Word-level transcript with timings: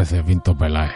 Recefinto 0.00 0.56
Peláez. 0.56 0.94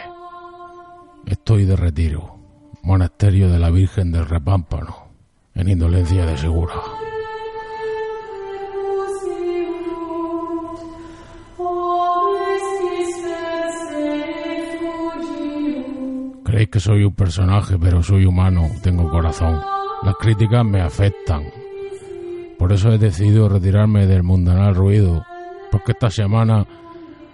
Estoy 1.27 1.65
de 1.65 1.75
retiro. 1.75 2.39
Monasterio 2.81 3.51
de 3.51 3.59
la 3.59 3.69
Virgen 3.69 4.11
del 4.11 4.25
Repámpano, 4.25 5.09
en 5.53 5.69
Indolencia 5.69 6.25
de 6.25 6.35
Segura. 6.35 6.73
Creéis 16.43 16.69
que 16.69 16.79
soy 16.79 17.03
un 17.03 17.13
personaje, 17.13 17.77
pero 17.77 18.01
soy 18.01 18.25
humano, 18.25 18.63
tengo 18.81 19.07
corazón. 19.11 19.61
Las 20.01 20.15
críticas 20.15 20.65
me 20.65 20.81
afectan. 20.81 21.43
Por 22.57 22.73
eso 22.73 22.91
he 22.91 22.97
decidido 22.97 23.49
retirarme 23.49 24.07
del 24.07 24.23
mundanal 24.23 24.73
ruido, 24.73 25.23
porque 25.71 25.91
esta 25.91 26.09
semana 26.09 26.65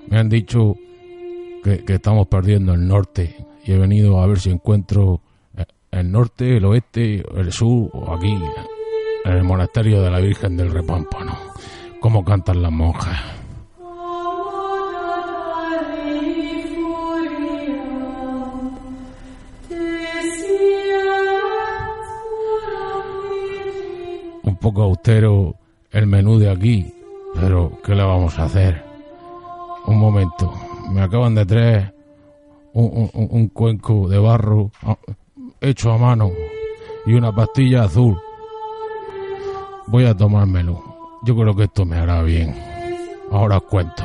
me 0.09 0.19
han 0.19 0.28
dicho 0.28 0.75
que, 1.64 1.84
estamos 1.88 2.28
perdiendo 2.28 2.73
el 2.73 2.88
norte 2.88 3.36
y 3.64 3.72
he 3.72 3.78
venido 3.78 4.22
a 4.22 4.28
ver 4.28 4.40
si 4.40 4.50
encuentro 4.50 5.22
eh, 5.58 5.66
el 5.92 6.12
norte, 6.12 6.58
el 6.58 6.66
oeste, 6.66 7.23
el 7.36 7.52
sur 7.52 7.90
o 7.94 8.14
aquí, 8.14 8.38
en 9.26 9.34
el 9.34 9.44
monasterio 9.44 10.02
de 10.02 10.09
la 10.09 10.20
Virgen 10.20 10.58
del 10.58 10.72
Repámpano. 10.72 11.38
Cómo 12.00 12.26
cantan 12.26 12.62
las 12.62 12.72
monjas. 12.72 13.20
Un 24.44 24.56
poco 24.58 24.84
austero 24.84 25.56
el 25.92 26.08
menú 26.08 26.40
de 26.40 26.50
aquí, 26.50 26.94
pero 27.36 27.80
¿qué 27.84 27.96
le 27.96 28.03
vamos 28.03 28.38
a 28.40 28.46
hacer? 28.46 28.84
Un 29.86 30.00
momento, 30.00 30.53
me 30.92 31.02
acaban 31.02 31.36
de 31.36 31.45
traer 31.45 31.94
un, 32.73 33.09
un- 33.14 33.47
cuenco 33.50 34.08
de 34.08 34.17
barro 34.20 34.72
ah, 34.84 34.97
hecho 35.59 35.92
a 35.92 35.97
mano 35.97 36.31
y 37.06 37.14
una 37.14 37.34
pastilla 37.34 37.84
azul. 37.84 38.17
Voy 39.88 40.06
a 40.06 40.16
tomármelo. 40.16 40.81
Yo 41.23 41.36
creo 41.36 41.56
que 41.56 41.64
esto 41.64 41.86
me 41.86 41.97
hará 41.97 42.22
bien. 42.22 42.56
Ahora 43.31 43.58
os 43.58 43.64
cuento. 43.64 44.03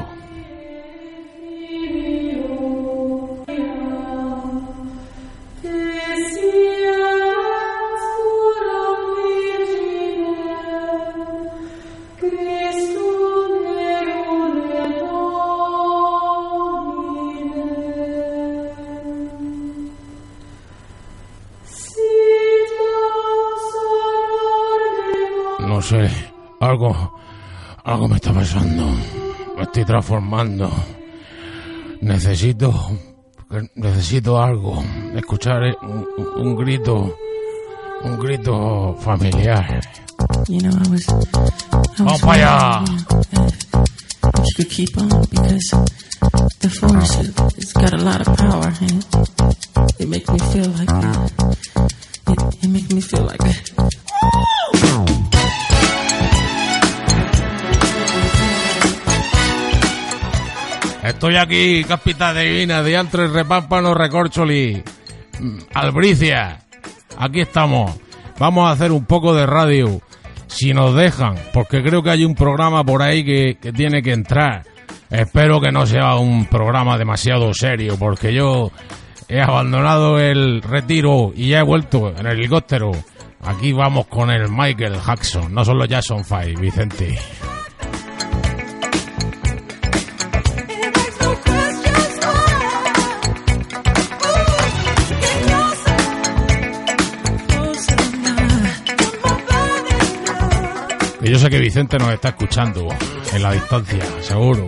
Sé, 25.87 26.11
algo, 26.61 26.95
algo 27.85 28.09
me 28.09 28.17
está 28.17 28.33
pasando. 28.33 28.87
Me 29.57 29.63
estoy 29.63 29.85
transformando. 29.85 30.71
Necesito, 32.01 32.73
necesito 33.77 34.43
algo. 34.43 34.83
Escuchar 35.15 35.63
un, 35.83 36.07
un 36.37 36.57
grito, 36.57 37.17
un 38.03 38.19
grito 38.19 38.97
familiar. 39.01 39.81
You 40.49 40.61
know, 40.61 40.71
I 40.71 40.89
was. 40.91 41.09
I 41.09 42.03
Vamos 42.03 42.13
was 42.13 42.21
para 42.21 42.83
allá. 42.83 42.85
if 44.35 44.45
you 44.45 44.55
could 44.57 44.71
keep 44.71 44.99
on 44.99 45.09
because 45.31 45.71
the 46.61 46.69
force 46.69 47.15
has 47.15 47.73
got 47.73 47.93
a 47.93 47.97
lot 47.99 48.21
of 48.27 48.37
power 48.37 48.73
and 48.81 49.05
it, 49.05 50.01
it 50.01 50.09
makes 50.09 50.29
me 50.29 50.39
feel 50.39 50.69
like 50.79 50.91
it, 52.29 52.65
it 52.65 52.69
makes 52.69 52.93
me 52.93 53.01
feel 53.01 53.23
like 53.23 53.41
Estoy 61.17 61.37
aquí, 61.37 61.83
capita 61.85 62.35
divina, 62.35 62.83
diantres, 62.83 63.31
repámpano, 63.31 63.95
recorcholi, 63.95 64.83
mm, 65.41 65.59
albricia. 65.73 66.59
Aquí 67.17 67.41
estamos. 67.41 67.99
Vamos 68.39 68.69
a 68.69 68.73
hacer 68.73 68.93
un 68.93 69.07
poco 69.07 69.35
de 69.35 69.47
radio, 69.47 70.03
si 70.47 70.75
nos 70.75 70.95
dejan, 70.95 71.37
porque 71.55 71.83
creo 71.83 72.03
que 72.03 72.11
hay 72.11 72.27
un 72.27 72.35
programa 72.35 72.85
por 72.85 73.01
ahí 73.01 73.25
que, 73.25 73.57
que 73.59 73.73
tiene 73.73 74.03
que 74.03 74.13
entrar. 74.13 74.65
Espero 75.09 75.59
que 75.59 75.73
no 75.73 75.87
sea 75.87 76.17
un 76.17 76.45
programa 76.45 76.99
demasiado 76.99 77.55
serio, 77.55 77.97
porque 77.99 78.35
yo 78.35 78.71
he 79.27 79.41
abandonado 79.41 80.21
el 80.21 80.61
retiro 80.61 81.33
y 81.35 81.49
ya 81.49 81.61
he 81.61 81.65
vuelto 81.65 82.11
en 82.15 82.27
el 82.27 82.39
helicóptero. 82.39 82.93
Aquí 83.41 83.73
vamos 83.73 84.07
con 84.09 84.31
el 84.31 84.51
Michael 84.51 85.01
Jackson, 85.01 85.55
no 85.55 85.65
son 85.65 85.79
los 85.79 85.89
Jackson 85.89 86.23
5, 86.23 86.61
Vicente. 86.61 87.19
Que 101.27 101.33
yo 101.33 101.41
sé 101.41 101.51
que 101.51 101.59
Vicente 101.59 101.99
nos 101.99 102.13
está 102.13 102.29
escuchando 102.29 102.87
en 103.33 103.43
la 103.43 103.51
distancia, 103.51 103.99
seguro. 104.21 104.65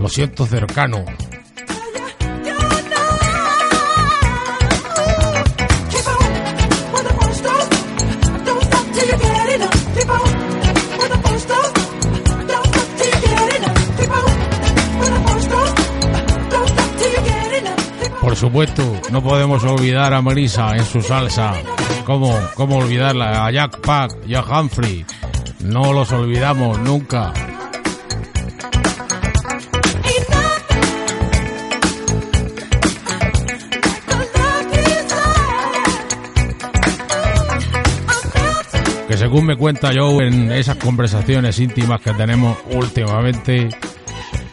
Lo 0.00 0.08
siento 0.08 0.44
cercano. 0.44 1.04
Por 18.20 18.34
supuesto, 18.34 19.00
no 19.12 19.22
podemos 19.22 19.62
olvidar 19.62 20.12
a 20.12 20.20
Melissa 20.20 20.74
en 20.74 20.84
su 20.84 21.00
salsa. 21.00 21.52
¿Cómo, 22.04 22.36
cómo 22.56 22.78
olvidarla? 22.78 23.46
A 23.46 23.52
Jack 23.52 23.80
Pack 23.80 24.26
y 24.26 24.34
a 24.34 24.42
Humphrey. 24.42 25.06
No 25.64 25.94
los 25.94 26.12
olvidamos 26.12 26.78
nunca. 26.78 27.32
Que 39.08 39.16
según 39.16 39.46
me 39.46 39.56
cuenta 39.56 39.90
Joe 39.94 40.28
en 40.28 40.52
esas 40.52 40.76
conversaciones 40.76 41.58
íntimas 41.58 42.02
que 42.02 42.12
tenemos 42.12 42.58
últimamente, 42.70 43.68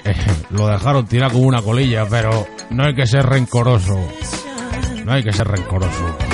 eh, 0.06 0.15
lo 0.51 0.68
dejaron 0.68 1.06
tirar 1.07 1.33
como 1.33 1.44
una 1.44 1.62
colilla, 1.62 2.06
pero 2.09 2.47
no 2.69 2.86
hay 2.86 2.95
que 2.95 3.06
ser 3.06 3.25
rencoroso. 3.25 4.00
No 5.03 5.12
hay 5.12 5.24
que 5.24 5.33
ser 5.33 5.47
rencoroso. 5.47 6.31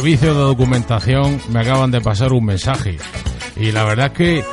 Servicio 0.00 0.32
de 0.32 0.40
documentación 0.40 1.38
me 1.50 1.60
acaban 1.60 1.90
de 1.90 2.00
pasar 2.00 2.32
un 2.32 2.46
mensaje. 2.46 2.96
Y 3.56 3.70
la 3.70 3.84
verdad 3.84 4.06
es 4.06 4.12
que 4.12 4.44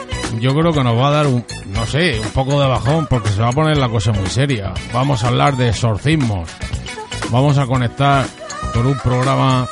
yo 0.41 0.53
creo 0.53 0.73
que 0.73 0.83
nos 0.83 0.97
va 0.97 1.07
a 1.07 1.11
dar 1.11 1.27
un, 1.27 1.45
no 1.67 1.85
sé, 1.85 2.19
un 2.19 2.29
poco 2.31 2.59
de 2.59 2.67
bajón 2.67 3.07
porque 3.09 3.29
se 3.29 3.41
va 3.41 3.47
a 3.49 3.53
poner 3.53 3.77
la 3.77 3.87
cosa 3.87 4.11
muy 4.11 4.27
seria. 4.27 4.73
Vamos 4.93 5.23
a 5.23 5.29
hablar 5.29 5.55
de 5.55 5.69
exorcismos. 5.69 6.49
Vamos 7.29 7.57
a 7.57 7.65
conectar 7.65 8.25
con 8.73 8.87
un 8.87 8.97
programa 8.97 9.67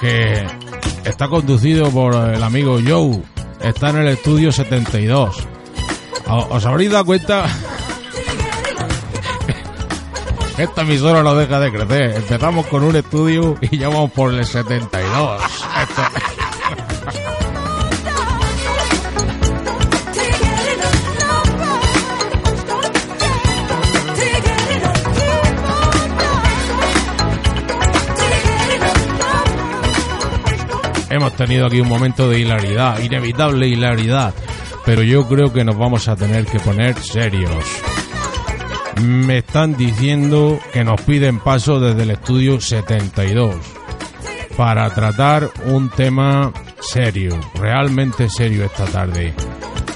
que 0.00 0.44
está 1.04 1.28
conducido 1.28 1.88
por 1.90 2.12
el 2.16 2.42
amigo 2.42 2.78
Joe. 2.84 3.22
Está 3.62 3.90
en 3.90 3.98
el 3.98 4.08
estudio 4.08 4.50
72. 4.50 5.46
¿O- 6.26 6.46
¿Os 6.50 6.66
habréis 6.66 6.90
dado 6.90 7.04
cuenta? 7.04 7.44
Esta 10.58 10.82
emisora 10.82 11.22
no 11.22 11.34
deja 11.34 11.60
de 11.60 11.70
crecer. 11.70 12.16
Empezamos 12.16 12.66
con 12.66 12.82
un 12.82 12.96
estudio 12.96 13.56
y 13.60 13.76
ya 13.78 13.88
vamos 13.88 14.10
por 14.12 14.32
el 14.32 14.44
72. 14.44 15.42
Esto- 15.42 16.02
Hemos 31.08 31.32
tenido 31.36 31.66
aquí 31.66 31.80
un 31.80 31.88
momento 31.88 32.28
de 32.28 32.40
hilaridad, 32.40 32.98
inevitable 33.00 33.68
hilaridad, 33.68 34.34
pero 34.84 35.02
yo 35.02 35.26
creo 35.28 35.52
que 35.52 35.64
nos 35.64 35.78
vamos 35.78 36.08
a 36.08 36.16
tener 36.16 36.44
que 36.46 36.58
poner 36.58 36.98
serios. 37.00 37.64
Me 39.02 39.38
están 39.38 39.76
diciendo 39.76 40.58
que 40.72 40.84
nos 40.84 41.00
piden 41.02 41.38
paso 41.40 41.80
desde 41.80 42.02
el 42.02 42.10
estudio 42.12 42.60
72 42.60 43.54
para 44.56 44.88
tratar 44.90 45.50
un 45.66 45.90
tema 45.90 46.52
serio, 46.80 47.38
realmente 47.54 48.28
serio 48.30 48.64
esta 48.64 48.86
tarde. 48.86 49.34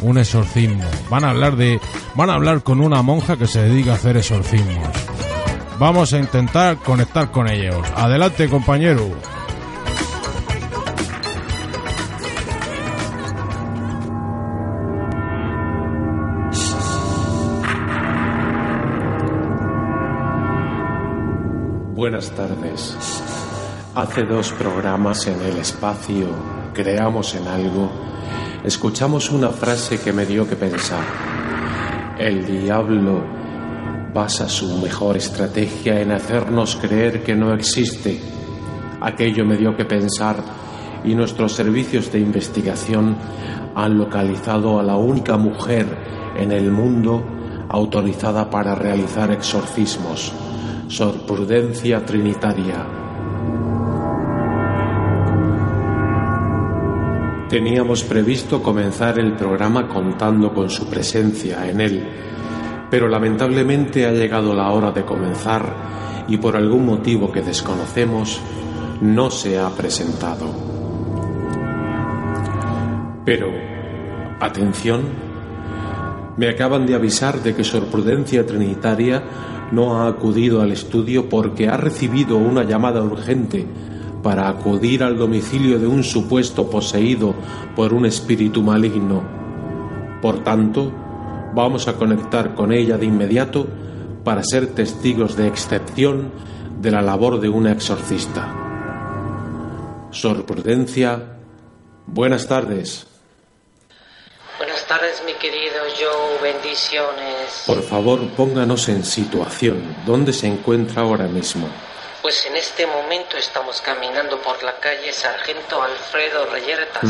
Un 0.02 0.18
exorcismo. 0.18 0.84
Van 1.08 1.24
a 1.24 1.30
hablar 1.30 1.56
de 1.56 1.80
van 2.14 2.30
a 2.30 2.34
hablar 2.34 2.62
con 2.62 2.80
una 2.80 3.02
monja 3.02 3.36
que 3.36 3.46
se 3.46 3.62
dedica 3.62 3.92
a 3.92 3.94
hacer 3.94 4.16
exorcismos. 4.16 4.88
Vamos 5.78 6.12
a 6.12 6.18
intentar 6.18 6.76
conectar 6.76 7.30
con 7.30 7.48
ellos. 7.48 7.76
Adelante, 7.96 8.48
compañero. 8.48 9.10
Hace 23.94 24.22
dos 24.22 24.52
programas 24.52 25.26
en 25.26 25.40
el 25.42 25.56
espacio 25.58 26.28
Creamos 26.72 27.34
en 27.34 27.48
algo, 27.48 27.90
escuchamos 28.62 29.30
una 29.30 29.48
frase 29.48 29.98
que 29.98 30.12
me 30.12 30.24
dio 30.24 30.48
que 30.48 30.54
pensar. 30.54 31.04
El 32.16 32.46
diablo 32.46 33.24
basa 34.14 34.48
su 34.48 34.78
mejor 34.78 35.16
estrategia 35.16 36.00
en 36.00 36.12
hacernos 36.12 36.76
creer 36.76 37.24
que 37.24 37.34
no 37.34 37.52
existe. 37.52 38.20
Aquello 39.00 39.44
me 39.44 39.56
dio 39.56 39.76
que 39.76 39.84
pensar 39.84 40.36
y 41.04 41.16
nuestros 41.16 41.52
servicios 41.52 42.12
de 42.12 42.20
investigación 42.20 43.16
han 43.74 43.98
localizado 43.98 44.78
a 44.78 44.84
la 44.84 44.96
única 44.96 45.36
mujer 45.36 45.86
en 46.36 46.52
el 46.52 46.70
mundo 46.70 47.24
autorizada 47.68 48.48
para 48.48 48.76
realizar 48.76 49.32
exorcismos. 49.32 50.32
Sor 50.86 51.26
Prudencia 51.26 52.04
Trinitaria. 52.06 52.99
Teníamos 57.50 58.04
previsto 58.04 58.62
comenzar 58.62 59.18
el 59.18 59.32
programa 59.32 59.88
contando 59.88 60.54
con 60.54 60.70
su 60.70 60.88
presencia 60.88 61.68
en 61.68 61.80
él, 61.80 62.08
pero 62.88 63.08
lamentablemente 63.08 64.06
ha 64.06 64.12
llegado 64.12 64.54
la 64.54 64.70
hora 64.70 64.92
de 64.92 65.04
comenzar 65.04 66.24
y 66.28 66.36
por 66.36 66.54
algún 66.54 66.86
motivo 66.86 67.32
que 67.32 67.42
desconocemos 67.42 68.40
no 69.00 69.32
se 69.32 69.58
ha 69.58 69.68
presentado. 69.70 70.46
Pero, 73.24 73.48
atención, 74.38 75.00
me 76.36 76.48
acaban 76.50 76.86
de 76.86 76.94
avisar 76.94 77.42
de 77.42 77.56
que 77.56 77.64
Sor 77.64 77.86
Prudencia 77.86 78.46
Trinitaria 78.46 79.24
no 79.72 79.96
ha 79.96 80.06
acudido 80.06 80.62
al 80.62 80.70
estudio 80.70 81.28
porque 81.28 81.68
ha 81.68 81.76
recibido 81.76 82.36
una 82.36 82.62
llamada 82.62 83.02
urgente 83.02 83.66
para 84.22 84.48
acudir 84.48 85.02
al 85.02 85.16
domicilio 85.16 85.78
de 85.78 85.86
un 85.86 86.04
supuesto 86.04 86.68
poseído 86.68 87.34
por 87.74 87.92
un 87.92 88.06
espíritu 88.06 88.62
maligno. 88.62 89.22
Por 90.20 90.44
tanto, 90.44 90.92
vamos 91.54 91.88
a 91.88 91.94
conectar 91.94 92.54
con 92.54 92.72
ella 92.72 92.98
de 92.98 93.06
inmediato 93.06 93.66
para 94.24 94.42
ser 94.44 94.68
testigos 94.68 95.36
de 95.36 95.48
excepción 95.48 96.30
de 96.80 96.90
la 96.90 97.02
labor 97.02 97.40
de 97.40 97.48
una 97.48 97.72
exorcista. 97.72 98.54
Sor 100.10 100.44
Prudencia, 100.44 101.38
buenas 102.06 102.46
tardes. 102.46 103.06
Buenas 104.58 104.86
tardes, 104.86 105.22
mi 105.24 105.32
querido 105.34 105.76
Joe. 105.98 106.52
Bendiciones. 106.52 107.64
Por 107.66 107.82
favor, 107.82 108.28
pónganos 108.30 108.88
en 108.88 109.04
situación. 109.04 109.96
¿Dónde 110.04 110.32
se 110.32 110.48
encuentra 110.48 111.02
ahora 111.02 111.28
mismo? 111.28 111.68
Pues 112.22 112.44
en 112.44 112.54
este 112.56 112.86
momento 112.86 113.38
estamos 113.38 113.80
caminando 113.80 114.38
por 114.42 114.62
la 114.62 114.74
calle 114.78 115.10
Sargento 115.12 115.82
Alfredo 115.82 116.46
Reyertas 116.46 117.02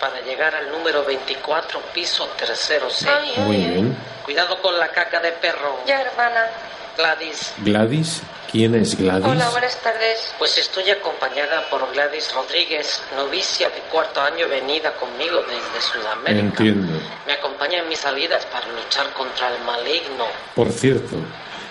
para 0.00 0.20
llegar 0.22 0.54
al 0.54 0.70
número 0.70 1.04
24, 1.04 1.78
piso 1.92 2.26
tercero 2.38 2.88
C. 2.88 3.06
Ay, 3.10 3.32
Muy 3.36 3.56
ay. 3.56 3.70
bien. 3.70 3.96
Cuidado 4.24 4.60
con 4.62 4.78
la 4.78 4.88
caca 4.88 5.20
de 5.20 5.32
perro. 5.32 5.80
Ya, 5.86 6.00
hermana. 6.00 6.46
Gladys. 6.96 7.52
Gladys, 7.58 8.22
¿quién 8.50 8.74
es 8.74 8.96
Gladys? 8.96 9.26
Hola, 9.26 9.48
buenas 9.50 9.76
tardes. 9.76 10.34
Pues 10.38 10.56
estoy 10.58 10.90
acompañada 10.90 11.68
por 11.68 11.92
Gladys 11.92 12.32
Rodríguez, 12.34 13.02
novicia 13.16 13.68
de 13.68 13.80
cuarto 13.90 14.20
año 14.22 14.48
venida 14.48 14.92
conmigo 14.94 15.42
desde 15.42 15.80
Sudamérica. 15.80 16.40
Entiendo. 16.40 16.98
Me 17.26 17.34
acompaña 17.34 17.78
en 17.78 17.88
mis 17.88 18.00
salidas 18.00 18.44
para 18.46 18.66
luchar 18.68 19.10
contra 19.12 19.48
el 19.54 19.62
maligno. 19.64 20.26
Por 20.54 20.70
cierto, 20.72 21.16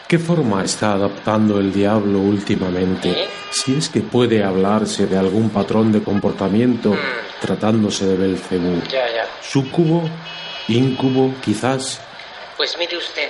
¿qué 0.10 0.18
forma 0.20 0.64
está 0.66 0.94
adoptando 0.94 1.60
el 1.60 1.72
diablo 1.72 2.20
últimamente? 2.20 3.10
¿Eh? 3.12 3.30
Si 3.52 3.78
es 3.78 3.88
que 3.90 4.02
puede 4.02 4.44
hablarse 4.44 5.06
de 5.08 5.18
algún 5.18 5.50
patrón 5.52 5.92
de 5.92 6.04
comportamiento 6.04 6.90
Mm. 6.90 6.98
tratándose 7.42 8.06
de 8.08 8.16
Belcebú. 8.18 8.82
Ya, 8.90 9.08
ya. 9.14 9.26
¿Súcubo? 9.42 10.10
¿Íncubo? 10.68 11.34
Quizás. 11.42 12.02
Pues 12.58 12.76
mire 12.78 12.98
usted, 12.98 13.30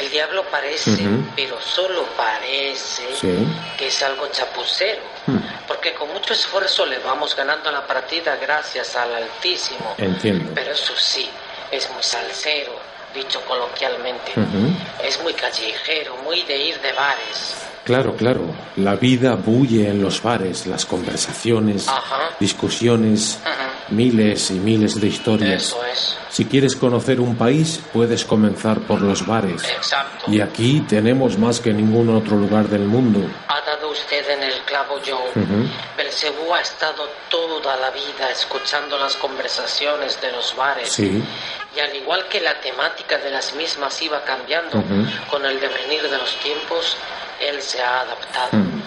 el 0.00 0.10
diablo 0.10 0.42
parece, 0.50 0.90
Ujú. 0.90 1.24
pero 1.36 1.60
solo 1.60 2.04
parece 2.16 3.02
Sí. 3.20 3.46
que 3.78 3.86
es 3.88 4.02
algo 4.02 4.26
chapucero. 4.32 5.02
Hmm. 5.26 5.38
Porque 5.68 5.92
con 5.94 6.08
mucho 6.12 6.32
esfuerzo 6.32 6.84
le 6.86 6.98
vamos 7.00 7.34
ganando 7.36 7.70
la 7.70 7.86
partida 7.86 8.36
gracias 8.36 8.96
al 8.96 9.14
Altísimo. 9.14 9.94
Entiendo. 9.98 10.50
Pero 10.54 10.72
eso 10.72 10.92
sí, 10.96 11.28
es 11.70 11.88
muy 11.92 12.02
salsero, 12.02 12.72
dicho 13.16 13.40
coloquialmente. 13.48 14.32
Es 15.02 15.20
muy 15.22 15.32
callejero, 15.34 16.16
muy 16.24 16.42
de 16.42 16.56
ir 16.56 16.80
de 16.80 16.92
bares. 16.92 17.56
Claro, 17.84 18.16
claro. 18.16 18.42
La 18.76 18.96
vida 18.96 19.34
bulle 19.36 19.88
en 19.88 20.02
los 20.02 20.20
bares, 20.22 20.66
las 20.66 20.84
conversaciones, 20.86 21.88
Ajá. 21.88 22.30
discusiones. 22.40 23.38
Miles 23.88 24.50
y 24.50 24.54
miles 24.54 25.00
de 25.00 25.06
historias. 25.06 25.62
Eso 25.62 25.84
es. 25.84 26.16
Si 26.30 26.44
quieres 26.44 26.76
conocer 26.76 27.20
un 27.20 27.36
país, 27.36 27.80
puedes 27.92 28.24
comenzar 28.24 28.80
por 28.80 29.00
los 29.00 29.26
bares. 29.26 29.62
Exacto. 29.64 30.30
Y 30.30 30.40
aquí 30.40 30.80
tenemos 30.88 31.38
más 31.38 31.60
que 31.60 31.72
ningún 31.72 32.14
otro 32.14 32.36
lugar 32.36 32.68
del 32.68 32.82
mundo. 32.82 33.20
Ha 33.48 33.60
dado 33.62 33.90
usted 33.90 34.28
en 34.30 34.42
el 34.42 34.60
clavo, 34.62 34.96
Joe. 35.06 35.14
Ujú. 35.42 35.68
Belcebú 35.96 36.52
ha 36.54 36.60
estado 36.60 37.08
toda 37.30 37.76
la 37.76 37.90
vida 37.90 38.30
escuchando 38.30 38.98
las 38.98 39.16
conversaciones 39.16 40.20
de 40.20 40.32
los 40.32 40.54
bares. 40.56 40.90
Sí. 40.92 41.22
Y 41.74 41.80
al 41.80 41.94
igual 41.96 42.26
que 42.28 42.40
la 42.40 42.60
temática 42.60 43.18
de 43.18 43.30
las 43.30 43.54
mismas 43.54 44.00
iba 44.02 44.22
cambiando 44.24 44.78
Ujú. 44.78 45.06
con 45.30 45.44
el 45.44 45.58
devenir 45.60 46.02
de 46.02 46.16
los 46.18 46.34
tiempos, 46.40 46.96
él 47.40 47.60
se 47.62 47.80
ha 47.82 48.00
adaptado. 48.00 48.48
Mm. 48.58 48.82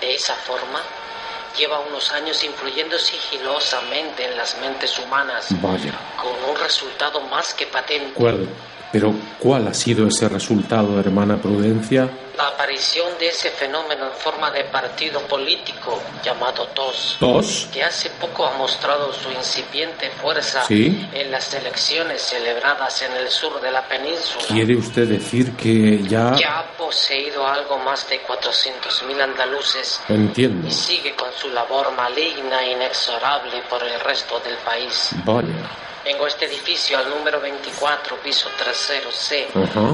De 0.00 0.14
esa 0.14 0.34
forma, 0.34 0.80
lleva 1.58 1.80
unos 1.80 2.10
años 2.12 2.42
influyendo 2.44 2.98
sigilosamente 2.98 4.24
en 4.24 4.36
las 4.36 4.58
mentes 4.60 4.98
humanas, 4.98 5.48
Vaya. 5.60 5.92
con 6.20 6.32
un 6.50 6.56
resultado 6.56 7.20
más 7.22 7.54
que 7.54 7.66
patente. 7.66 8.12
¿Cuál? 8.14 8.48
Pero 8.92 9.14
¿cuál 9.38 9.68
ha 9.68 9.74
sido 9.74 10.06
ese 10.06 10.28
resultado, 10.28 11.00
hermana 11.00 11.40
Prudencia? 11.40 12.08
La 12.36 12.48
aparición 12.48 13.06
de 13.18 13.28
ese 13.28 13.50
fenómeno 13.50 14.06
en 14.06 14.12
forma 14.12 14.50
de 14.50 14.64
partido 14.64 15.20
político 15.28 16.00
llamado 16.24 16.66
TOS, 16.68 17.16
¿Tos? 17.20 17.68
que 17.72 17.84
hace 17.84 18.08
poco 18.10 18.46
ha 18.46 18.52
mostrado 18.56 19.12
su 19.12 19.30
incipiente 19.30 20.10
fuerza 20.10 20.64
Sí. 20.66 21.08
en 21.12 21.30
las 21.30 21.52
elecciones 21.52 22.22
celebradas 22.22 23.02
en 23.02 23.12
el 23.12 23.28
sur 23.30 23.60
de 23.60 23.70
la 23.70 23.82
península. 23.86 24.44
¿Quiere 24.48 24.76
usted 24.76 25.08
decir 25.08 25.54
que 25.56 26.02
ya... 26.08 26.34
Ya 26.36 26.58
ha 26.60 26.66
poseído 26.76 27.46
algo 27.46 27.78
más 27.78 28.08
de 28.08 28.20
400.000 28.22 29.20
andaluces 29.22 30.00
Entiendo. 30.08 30.66
y 30.68 30.70
sigue 30.70 31.14
con 31.14 31.28
su 31.34 31.50
labor 31.50 31.92
maligna 31.92 32.62
e 32.64 32.72
inexorable 32.72 33.62
por 33.68 33.82
el 33.82 34.00
resto 34.00 34.40
del 34.40 34.56
país. 34.58 35.10
Vaya. 35.24 35.48
Vengo 36.04 36.24
a 36.24 36.28
este 36.28 36.46
edificio 36.46 36.98
al 36.98 37.08
número 37.10 37.40
24, 37.40 38.16
piso 38.16 38.48
tercero 38.58 39.10
C, 39.12 39.46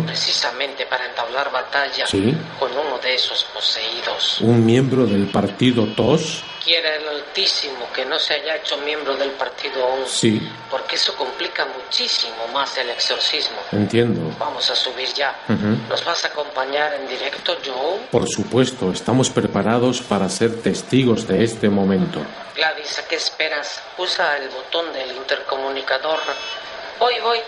precisamente 0.06 0.86
para 0.86 1.04
entablar 1.06 1.52
batalla 1.52 2.06
Sí. 2.06 2.34
con 2.58 2.70
uno 2.72 2.98
de 2.98 3.14
esos 3.14 3.44
poseídos. 3.44 4.40
¿Un 4.40 4.64
miembro 4.64 5.04
del 5.06 5.26
partido 5.26 5.84
TOS? 5.94 6.42
Quiere 6.64 6.96
el 6.96 7.08
Altísimo 7.08 7.86
que 7.94 8.04
no 8.04 8.18
se 8.18 8.34
haya 8.34 8.56
hecho 8.56 8.76
miembro 8.78 9.16
del 9.16 9.30
partido 9.30 9.84
aún, 9.84 10.06
Sí, 10.06 10.40
porque 10.70 10.96
eso 10.96 11.14
complica 11.16 11.64
muchísimo 11.66 12.46
más 12.52 12.76
el 12.78 12.90
exorcismo. 12.90 13.56
entiendo. 13.72 14.34
Vamos 14.38 14.70
a 14.70 14.74
subir 14.76 15.08
ya. 15.14 15.34
Ujú. 15.48 15.76
¿Nos 15.88 16.04
vas 16.04 16.24
a 16.24 16.28
acompañar 16.28 16.92
en 16.94 17.08
directo, 17.08 17.56
Joe? 17.64 18.00
Por 18.10 18.28
supuesto, 18.28 18.90
estamos 18.92 19.30
preparados 19.30 20.00
para 20.02 20.28
ser 20.28 20.60
testigos 20.62 21.26
de 21.26 21.44
este 21.44 21.68
momento. 21.68 22.20
Gladys, 22.54 22.98
¿a 22.98 23.06
qué 23.08 23.16
esperas? 23.16 23.80
Usa 23.96 24.36
el 24.36 24.48
botón 24.50 24.92
del 24.92 25.12
intercomunicador. 25.16 26.18
Voy, 26.98 27.14
voy. 27.22 27.38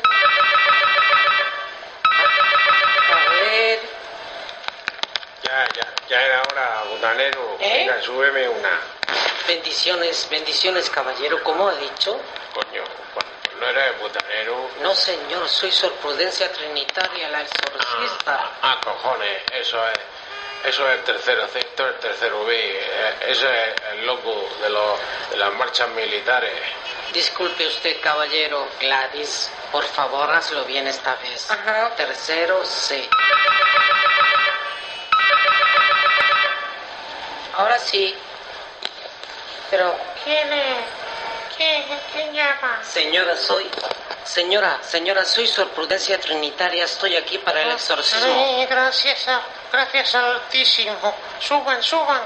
Ya, 6.11 6.21
era 6.21 6.43
hora, 6.43 6.83
botanero. 6.91 7.57
¿Eh? 7.61 7.87
Venga, 7.87 8.03
súbeme 8.03 8.49
una. 8.49 8.81
Bendiciones, 9.47 10.27
bendiciones, 10.29 10.91
caballero. 10.91 11.41
¿Cómo 11.45 11.69
ha 11.69 11.75
dicho? 11.77 12.21
Coño, 12.53 12.83
no 13.61 13.67
eres 13.69 13.99
botanero. 14.01 14.71
No, 14.81 14.93
señor, 14.95 15.49
soy 15.49 15.71
Sor 15.71 15.93
Prudencia 15.95 16.51
Trinitaria, 16.53 17.29
la 17.29 17.43
exorcista. 17.43 18.51
Ah, 18.61 18.81
cojones, 18.83 19.43
eso 19.53 19.87
es. 19.89 19.99
Eso 20.65 20.87
es 20.91 20.99
el 20.99 21.05
tercero 21.05 21.49
C, 21.49 21.59
esto 21.61 21.89
es 21.89 21.95
el 21.95 22.01
tercero 22.01 22.45
B. 22.45 22.55
eh, 22.59 23.15
Ese 23.29 23.47
es 23.71 23.75
el 23.93 24.05
loco 24.05 24.47
de, 24.61 24.69
los, 24.69 24.99
de 25.31 25.37
las 25.39 25.53
marchas 25.55 25.89
militares. 25.91 26.53
Disculpe 27.15 27.67
usted, 27.67 27.99
caballero. 28.03 28.69
Gladys, 28.79 29.51
por 29.73 29.85
favor, 29.85 30.31
hazlo 30.31 30.65
bien 30.67 30.87
esta 30.87 31.15
vez. 31.17 31.51
Ajá. 31.51 31.95
Tercero 31.97 32.63
C. 32.67 33.09
Ahora 37.61 37.79
sí. 37.79 38.15
Pero, 39.71 39.95
¿Quién 40.25 40.51
es? 40.51 40.77
¿Quién, 41.55 41.85
quién 42.11 42.33
llama? 42.33 42.81
señora, 42.83 43.37
soy... 43.37 43.69
Señora, 44.25 44.79
señora, 44.83 45.25
soy 45.27 45.47
Sor 45.47 45.69
Prudencia 45.71 46.19
Trinitaria. 46.19 46.85
Estoy 46.85 47.17
aquí 47.17 47.37
para 47.37 47.61
el 47.61 47.73
exorcismo. 47.73 48.33
Ay, 48.33 48.65
gracias, 48.65 49.29
a, 49.29 49.43
gracias 49.71 50.15
al 50.15 50.37
Altísimo. 50.37 51.15
Suban, 51.39 51.83
suban. 51.83 52.23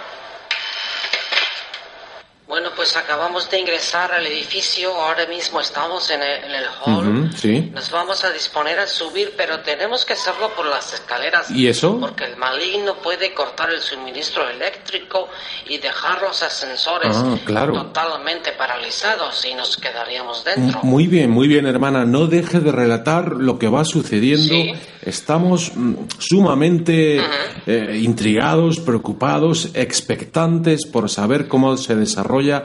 Bueno, 2.55 2.71
pues 2.77 2.97
acabamos 2.97 3.51
de 3.51 3.59
ingresar 3.59 4.13
al 4.13 4.25
edificio. 4.29 4.95
Ahora 4.95 5.27
mismo 5.27 5.61
estamos 5.61 6.09
en 6.11 6.23
el, 6.23 6.45
en 6.45 6.51
el 6.53 6.65
hall. 6.85 7.31
Sí. 7.37 7.69
Nos 7.75 7.91
vamos 7.91 8.23
a 8.25 8.31
disponer 8.31 8.79
a 8.79 8.87
subir, 8.87 9.35
pero 9.37 9.59
tenemos 9.63 10.05
que 10.05 10.13
hacerlo 10.13 10.55
por 10.55 10.67
las 10.67 10.93
escaleras. 10.95 11.51
¿Y 11.51 11.67
eso? 11.67 11.99
Porque 11.99 12.23
el 12.23 12.37
maligno 12.37 12.95
puede 12.99 13.35
cortar 13.35 13.71
el 13.71 13.81
suministro 13.81 14.49
eléctrico 14.49 15.29
y 15.69 15.79
dejar 15.79 16.23
los 16.23 16.45
ascensores 16.45 17.17
Ah, 17.17 17.37
claro. 17.45 17.73
totalmente 17.73 18.53
paralizados 18.53 19.45
y 19.47 19.55
nos 19.55 19.77
quedaríamos 19.77 20.45
dentro. 20.45 20.79
Muy 20.85 21.09
bien, 21.09 21.31
muy 21.31 21.49
bien, 21.49 21.67
hermana. 21.67 22.05
No 22.05 22.29
deje 22.29 22.61
de 22.61 22.71
relatar 22.71 23.33
lo 23.33 23.59
que 23.59 23.67
va 23.67 23.85
sucediendo. 23.85 24.55
Sí. 24.55 24.75
Estamos 25.05 25.73
mm, 25.75 25.95
sumamente 26.19 27.21
eh, 27.67 28.01
intrigados, 28.03 28.81
preocupados, 28.81 29.71
expectantes 29.75 30.87
por 30.87 31.11
saber 31.11 31.47
cómo 31.49 31.77
se 31.77 31.95
desarrolla 31.95 32.65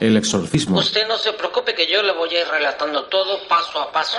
el 0.00 0.16
exorcismo. 0.16 0.78
Usted 0.78 1.06
no 1.08 1.16
se 1.18 1.32
preocupe 1.32 1.74
que 1.74 1.90
yo 1.90 2.02
le 2.02 2.12
voy 2.12 2.28
a 2.34 2.42
ir 2.42 2.48
relatando 2.48 3.04
todo 3.04 3.38
paso 3.48 3.80
a 3.80 3.90
paso. 3.90 4.18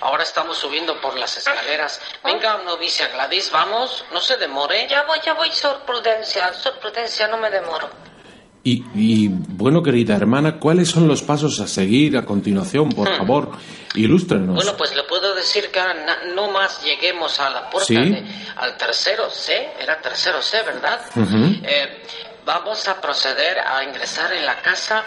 Ahora 0.00 0.22
estamos 0.22 0.58
subiendo 0.58 1.00
por 1.00 1.16
las 1.18 1.36
escaleras. 1.36 2.00
Venga, 2.24 2.62
novicia 2.64 3.08
Gladys, 3.08 3.50
vamos, 3.52 4.04
no 4.12 4.20
se 4.20 4.36
demore. 4.36 4.86
Ya 4.90 5.04
voy, 5.06 5.18
ya 5.24 5.34
voy, 5.34 5.50
Sor 5.52 5.82
Prudencia. 5.86 6.52
Sor 6.52 6.78
Prudencia, 6.80 7.28
no 7.28 7.38
me 7.38 7.50
demoro. 7.50 7.88
Y, 8.66 8.82
y, 8.94 9.28
bueno, 9.28 9.82
querida 9.82 10.16
hermana, 10.16 10.58
¿cuáles 10.58 10.88
son 10.88 11.06
los 11.06 11.20
pasos 11.20 11.60
a 11.60 11.66
seguir 11.66 12.16
a 12.16 12.24
continuación? 12.24 12.88
Por 12.88 13.14
favor, 13.14 13.50
ilústrenos. 13.94 14.54
Bueno, 14.56 14.76
pues 14.76 14.94
le 14.94 15.02
puedo 15.04 15.34
decir 15.34 15.70
que 15.70 15.80
no 16.34 16.50
más 16.50 16.82
lleguemos 16.82 17.38
a 17.40 17.50
la 17.50 17.70
puerta 17.70 17.86
Sí. 17.86 17.94
de- 17.96 18.24
al 18.56 18.76
tercero 18.76 19.30
C, 19.30 19.72
era 19.78 20.00
tercero 20.00 20.42
C, 20.42 20.62
¿verdad? 20.62 21.00
Eh, 21.62 22.02
vamos 22.44 22.86
a 22.88 23.00
proceder 23.00 23.58
a 23.58 23.82
ingresar 23.84 24.32
en 24.32 24.44
la 24.44 24.60
casa 24.60 25.02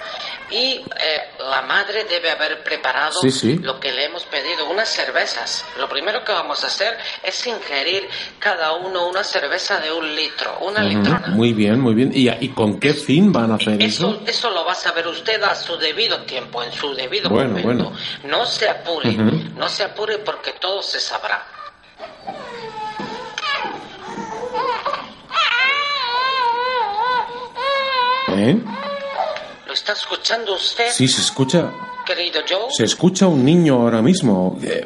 y 0.50 0.82
eh, 1.00 1.29
la 1.39 1.62
madre 1.63 2.06
debe 2.06 2.32
haber 2.32 2.63
preparado 2.63 3.20
Sí, 3.22 3.32
sí. 3.32 3.58
lo 3.60 3.79
que 3.79 3.91
le 3.91 4.06
hemos 4.06 4.24
pedido, 4.25 4.65
unas 4.70 4.89
cervezas. 4.89 5.65
Lo 5.77 5.88
primero 5.89 6.24
que 6.24 6.32
vamos 6.32 6.63
a 6.63 6.67
hacer 6.67 6.98
es 7.24 7.46
ingerir 7.46 8.08
cada 8.39 8.74
uno 8.74 9.08
una 9.08 9.24
cerveza 9.24 9.79
de 9.79 9.91
un 9.91 10.15
litro, 10.15 10.58
una 10.62 10.79
Ujú, 10.82 10.89
litrona. 10.89 11.27
Muy 11.27 11.53
bien, 11.53 11.79
muy 11.79 11.94
bien. 11.94 12.12
¿Y, 12.13 12.29
y 12.29 12.50
con 12.50 12.79
qué 12.79 12.94
fin 12.94 13.32
van 13.32 13.51
a 13.51 13.56
hacer 13.56 13.82
Eso, 13.82 14.10
eso? 14.12 14.22
eso 14.25 14.50
lo 14.51 14.65
va 14.65 14.72
a 14.72 14.75
saber 14.75 15.08
usted 15.08 15.41
a 15.44 15.53
su 15.56 15.77
debido 15.77 16.22
tiempo, 16.22 16.63
en 16.63 16.72
su 16.72 16.94
debido 16.96 17.29
Bueno, 17.29 17.50
momento. 17.60 17.89
bueno. 17.91 17.98
No 18.24 18.46
se 18.46 18.70
apure, 18.70 19.12
no 19.13 19.70
se 19.70 19.84
apure 19.84 20.20
porque 20.20 20.53
todo 20.53 20.82
se 20.82 21.00
sabrá. 21.00 21.46
¿Eh? 28.38 28.58
¿Lo 29.65 29.74
está 29.74 29.94
escuchando 29.94 30.56
usted, 30.56 30.89
Sí, 30.91 31.08
se 31.08 31.22
escucha. 31.22 31.72
querido 32.06 32.41
Joe? 32.48 32.67
Se 32.75 32.84
escucha 32.86 33.27
un 33.27 33.44
niño 33.44 33.75
ahora 33.82 34.01
mismo. 34.01 34.58
Eh, 34.63 34.86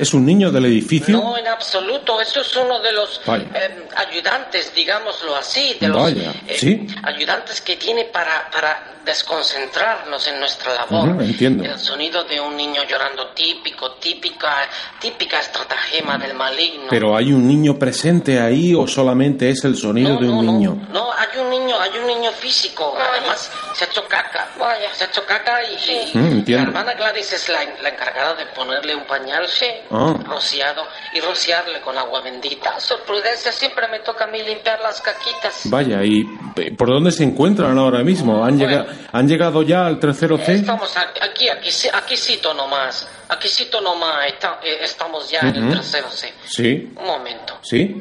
¿Es 0.00 0.14
un 0.14 0.24
niño 0.24 0.50
del 0.50 0.64
edificio? 0.66 1.16
No, 1.16 1.36
en 1.36 1.46
absoluto. 1.46 2.20
Eso 2.20 2.40
es 2.40 2.56
uno 2.56 2.80
de 2.80 2.92
los 2.92 3.20
eh, 3.26 3.86
ayudantes, 3.96 4.72
digámoslo 4.74 5.36
así, 5.36 5.76
de 5.80 5.88
los 5.88 5.96
Vaya, 6.02 6.32
eh, 6.46 6.56
¿sí? 6.58 6.86
ayudantes 7.02 7.60
que 7.60 7.76
tiene 7.76 8.04
para, 8.06 8.50
para 8.50 8.94
desconcentrarnos 9.04 10.26
en 10.26 10.38
nuestra 10.40 10.74
labor. 10.74 11.10
Ujú, 11.10 11.20
entiendo. 11.22 11.64
El 11.64 11.78
sonido 11.78 12.24
de 12.24 12.40
un 12.40 12.56
niño 12.56 12.82
llorando 12.88 13.28
típico, 13.28 13.92
típica, 13.92 14.68
típica 15.00 15.40
estratagema 15.40 16.18
del 16.18 16.34
maligno. 16.34 16.86
¿Pero 16.90 17.16
hay 17.16 17.32
un 17.32 17.46
niño 17.46 17.78
presente 17.78 18.40
ahí 18.40 18.74
o 18.74 18.86
solamente 18.86 19.48
es 19.50 19.64
el 19.64 19.76
sonido 19.76 20.14
no, 20.14 20.20
de 20.20 20.28
un 20.28 20.44
no, 20.46 20.52
niño? 20.52 20.86
No, 20.88 20.92
no, 21.06 21.12
hay 21.12 21.38
un 21.38 21.50
niño, 21.50 21.78
hay 21.80 21.90
un 21.98 22.06
niño 22.06 22.30
físico. 22.32 22.96
Además, 22.98 23.50
se 23.74 23.84
ha 23.84 23.88
hecho 23.88 24.04
caca. 24.08 24.48
Vaya, 24.58 24.94
se 24.94 25.04
ha 25.04 25.06
hecho 25.08 25.24
caca 25.24 25.60
y, 25.64 25.74
y 25.74 26.18
Mm, 26.18 26.32
entiendo. 26.32 26.72
la 26.72 26.80
hermana 26.80 26.94
Gladys 26.94 27.32
es 27.32 27.48
la, 27.48 27.60
la 27.82 27.88
encargada 27.90 28.34
de 28.34 28.46
ponerle 28.46 28.94
un 28.94 29.04
pañal 29.04 29.46
Ah. 29.90 30.14
rociado 30.26 30.86
y 31.14 31.20
rociarle 31.20 31.80
con 31.80 31.96
agua 31.98 32.20
bendita. 32.20 32.78
Sor 32.80 33.00
Prudencia, 33.02 33.52
siempre 33.52 33.88
me 33.88 34.00
toca 34.00 34.24
a 34.24 34.26
mí 34.28 34.42
limpiar 34.42 34.80
las 34.80 35.00
caquitas. 35.00 35.62
Vaya, 35.64 36.02
¿y 36.04 36.24
eh, 36.56 36.74
por 36.76 36.88
dónde 36.88 37.10
se 37.12 37.24
encuentran 37.24 37.78
ahora 37.78 38.02
mismo? 38.02 38.44
¿Han, 38.44 38.58
Bueno. 38.58 38.84
llega- 38.84 38.86
¿Han 39.12 39.28
llegado 39.28 39.62
ya 39.62 39.86
al 39.86 39.98
tercero 39.98 40.38
C? 40.38 40.54
Estamos 40.54 40.96
aquí, 40.96 41.20
aquí, 41.22 41.48
aquí, 41.48 41.70
sí- 41.70 41.88
aquí 41.92 42.16
cito 42.16 42.52
nomás. 42.54 43.06
Aquí 43.28 43.48
cito 43.48 43.80
nomás. 43.80 44.26
Está- 44.26 44.60
eh, 44.62 44.78
estamos 44.82 45.28
ya 45.30 45.40
en 45.40 45.56
el 45.56 45.74
tercero 45.74 46.10
C. 46.10 46.32
Sí, 46.46 46.92
Un 46.96 47.04
momento. 47.06 47.58
sí. 47.62 48.00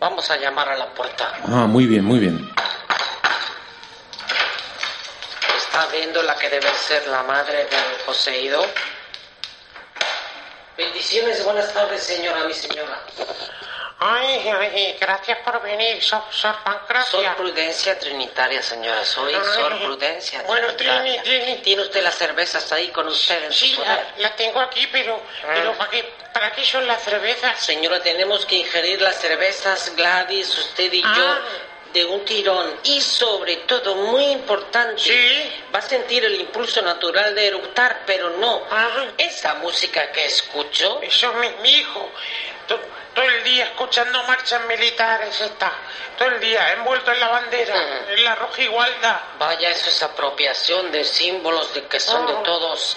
Vamos 0.00 0.28
a 0.30 0.36
llamar 0.36 0.68
a 0.68 0.76
la 0.76 0.86
puerta. 0.92 1.32
Ah, 1.46 1.66
muy 1.68 1.86
bien, 1.86 2.04
muy 2.04 2.18
bien. 2.18 2.36
¿Está 5.56 5.86
viendo 5.92 6.22
la 6.22 6.34
que 6.36 6.48
debe 6.48 6.68
ser 6.74 7.06
la 7.06 7.22
madre 7.22 7.58
del 7.58 8.04
poseído? 8.04 8.64
Bendiciones, 10.86 11.44
buenas 11.44 11.72
tardes, 11.72 12.02
señora, 12.02 12.42
mi 12.44 12.52
señora. 12.52 13.00
Ay, 14.00 14.48
ay, 14.48 14.96
gracias 15.00 15.38
por 15.44 15.62
venir, 15.62 16.02
Sor, 16.02 16.22
Sor 16.30 16.54
Soy 16.56 16.64
Pancracia. 16.64 17.36
Prudencia 17.36 17.96
Trinitaria, 18.00 18.60
señora. 18.60 19.04
Soy 19.04 19.32
Ay, 19.32 19.40
Sor 19.54 19.78
Prudencia 19.78 20.42
bueno. 20.42 20.74
Trini, 20.74 21.18
Trini. 21.20 21.58
¿Tiene 21.58 21.82
usted 21.82 22.02
las 22.02 22.16
cervezas 22.16 22.72
ahí 22.72 22.88
con 22.88 23.06
usted 23.06 23.44
en 23.44 23.52
Sí, 23.52 23.70
su 23.74 23.76
poder? 23.80 24.06
la, 24.16 24.22
la 24.30 24.34
tengo 24.34 24.58
aquí, 24.58 24.88
pero, 24.90 25.22
pero 25.46 25.72
¿para 25.78 25.90
qué, 25.90 26.02
¿para 26.32 26.50
qué 26.50 26.64
son 26.64 26.84
las 26.88 27.00
cervezas? 27.04 27.60
Señora, 27.60 28.02
tenemos 28.02 28.44
que 28.44 28.56
ingerir 28.56 29.00
las 29.00 29.20
cervezas 29.20 29.94
Gladys, 29.94 30.48
usted 30.58 30.92
y 30.92 31.02
Ah. 31.04 31.14
yo, 31.16 31.38
de 31.92 32.04
un 32.04 32.24
tirón. 32.24 32.74
Y 32.84 33.00
sobre 33.00 33.56
todo, 33.58 33.94
muy 33.94 34.24
importante, 34.24 35.00
Sí. 35.02 35.52
va 35.74 35.78
a 35.78 35.82
sentir 35.82 36.24
el 36.24 36.34
impulso 36.40 36.82
natural 36.82 37.34
de 37.34 37.46
eructar, 37.46 38.02
pero 38.06 38.30
no. 38.30 38.62
Ah. 38.70 39.06
Esa 39.18 39.54
música 39.54 40.10
que 40.12 40.24
escucho 40.24 41.00
Eso, 41.02 41.32
mi, 41.34 41.48
mi 41.62 41.70
hijo. 41.78 42.10
To- 43.14 43.20
todo 43.20 43.24
el 43.30 43.44
día 43.44 43.64
escuchando 43.64 44.22
marchas 44.24 44.62
militares 44.64 45.40
está. 45.40 45.72
Todo 46.18 46.28
el 46.28 46.40
día 46.40 46.72
envuelto 46.72 47.12
en 47.12 47.20
la 47.20 47.28
bandera, 47.28 47.74
en 48.08 48.24
la 48.24 48.34
roja 48.34 48.62
igualdad. 48.62 49.20
Vaya, 49.38 49.70
eso 49.70 49.88
es 49.90 50.02
apropiación 50.02 50.90
de 50.92 51.04
símbolos 51.04 51.72
de 51.74 51.86
que 51.86 52.00
son 52.00 52.26
de 52.26 52.32
Oh. 52.32 52.42
todos. 52.42 52.96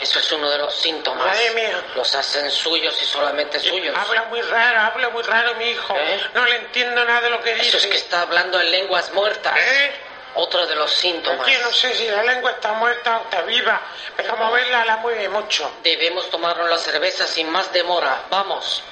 Eso 0.00 0.18
es 0.18 0.30
uno 0.32 0.50
de 0.50 0.58
los 0.58 0.74
síntomas. 0.74 1.26
Madre 1.26 1.50
mía. 1.52 1.82
Los 1.94 2.14
hacen 2.14 2.50
suyos 2.50 3.00
y 3.00 3.04
solamente 3.06 3.58
suyos. 3.60 3.96
Habla 3.96 4.24
muy 4.24 4.42
raro, 4.42 4.80
habla 4.80 5.08
muy 5.08 5.22
raro 5.22 5.54
mi 5.54 5.70
hijo. 5.70 5.94
¿Eh? 5.96 6.20
No 6.34 6.44
le 6.44 6.56
entiendo 6.56 7.04
nada 7.04 7.22
de 7.22 7.30
lo 7.30 7.42
que 7.42 7.54
dice. 7.54 7.68
Eso 7.68 7.78
es 7.78 7.86
que 7.86 7.96
está 7.96 8.22
hablando 8.22 8.60
en 8.60 8.70
lenguas 8.70 9.10
muertas. 9.12 9.56
¿Eh? 9.58 9.92
Otro 10.34 10.66
de 10.66 10.76
los 10.76 10.92
síntomas. 10.92 11.46
Yo 11.50 11.58
no 11.62 11.72
sé 11.72 11.94
si 11.94 12.06
la 12.08 12.22
lengua 12.22 12.50
está 12.50 12.72
muerta 12.74 13.18
o 13.18 13.22
está 13.22 13.40
viva, 13.42 13.80
pero 14.16 14.36
moverla 14.36 14.84
la 14.84 14.98
mueve 14.98 15.30
mucho. 15.30 15.72
Debemos 15.82 16.28
tomarnos 16.28 16.68
la 16.68 16.76
cerveza 16.76 17.26
sin 17.26 17.48
más 17.50 17.72
demora. 17.72 18.24
Vamos. 18.28 18.82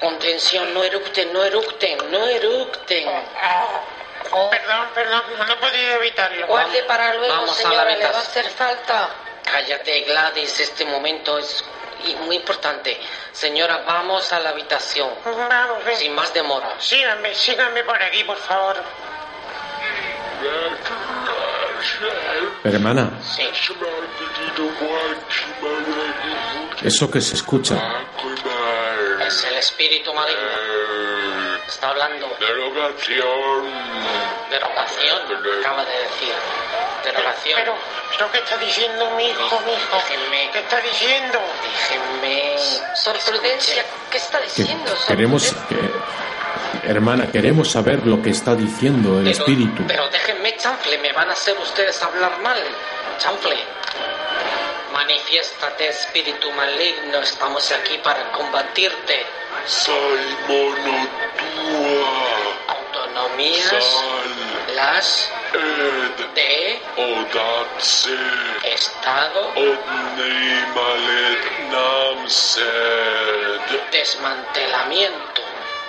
Contención, 0.00 0.74
no 0.74 0.82
eructen, 0.82 1.32
no 1.32 1.44
eructen, 1.44 2.10
no 2.10 2.26
eructen. 2.26 3.08
Perdón, 4.50 4.88
perdón, 4.94 5.22
no 5.38 5.52
he 5.52 5.56
podido 5.56 5.94
evitarlo. 5.94 6.46
Guarde 6.48 6.82
para 6.82 7.14
luego, 7.14 7.32
Vamos 7.32 7.50
a 7.50 7.62
la 7.62 7.68
señora, 7.68 7.96
le 7.96 8.04
va 8.06 8.18
a 8.18 8.22
hacer 8.22 8.48
falta. 8.50 9.08
Cállate, 9.44 10.00
Gladys, 10.00 10.58
este 10.58 10.84
momento 10.84 11.38
es 11.38 11.64
y- 12.06 12.14
muy 12.16 12.36
importante. 12.36 13.00
Señora, 13.32 13.82
vamos 13.86 14.32
a 14.32 14.40
la 14.40 14.50
habitación. 14.50 15.10
Vamos, 15.24 15.84
ven. 15.84 15.96
Sin 15.96 16.14
más 16.14 16.32
demora. 16.32 16.74
Síganme, 16.78 17.34
síganme 17.34 17.82
por 17.84 18.00
aquí, 18.02 18.24
por 18.24 18.36
favor. 18.38 18.76
Hermana, 22.64 23.10
Sí. 23.22 23.48
eso 26.82 27.10
que 27.10 27.20
se 27.20 27.34
escucha, 27.36 27.76
Es 29.26 29.42
el 29.44 29.54
espíritu 29.54 30.12
maligno. 30.12 30.42
Está 31.66 31.88
hablando. 31.90 32.28
Derogación. 32.38 33.64
Derogación, 34.50 35.18
acaba 35.60 35.84
de 35.84 35.92
decir. 35.92 36.34
Pero, 37.12 37.74
pero 38.16 38.32
¿qué 38.32 38.38
está 38.38 38.56
diciendo 38.58 39.10
mi 39.16 39.24
hijo, 39.28 39.60
mi 39.66 39.72
hijo? 39.72 39.96
Déjenme. 39.96 40.50
¿Qué 40.52 40.58
está 40.60 40.80
diciendo? 40.80 41.40
Déjenme. 41.62 42.56
Sor 42.96 43.16
Prudencia, 43.26 43.84
¿qué 44.10 44.18
está 44.18 44.38
que 44.40 44.44
diciendo? 44.46 44.96
Sor 44.96 45.06
queremos 45.06 45.54
que 45.68 46.88
hermana, 46.88 47.30
queremos 47.30 47.70
saber 47.70 48.06
lo 48.06 48.20
que 48.22 48.30
está 48.30 48.54
diciendo 48.54 49.18
el 49.18 49.24
Pero- 49.24 49.38
espíritu. 49.38 49.84
Pero 49.86 50.08
déjenme, 50.10 50.56
chanfle, 50.56 50.98
me 50.98 51.12
van 51.12 51.30
a 51.30 51.32
hacer 51.32 51.56
ustedes 51.58 52.00
hablar 52.02 52.38
mal. 52.40 52.58
Chanfle. 53.18 53.56
Manifiéstate, 54.92 55.88
espíritu 55.88 56.50
maligno, 56.52 57.18
estamos 57.20 57.70
aquí 57.72 57.98
para 57.98 58.30
combatirte. 58.32 59.26
Saimono 59.66 61.08
tua. 61.38 62.76
Autonomías, 62.76 63.68
Sal. 63.68 64.74
las. 64.76 65.30
De 66.34 66.80
Odatse. 66.96 68.16
Estado, 68.64 69.40
Odneimalet 69.56 71.42
namsed. 71.70 73.04
desmantelamiento. 73.90 75.33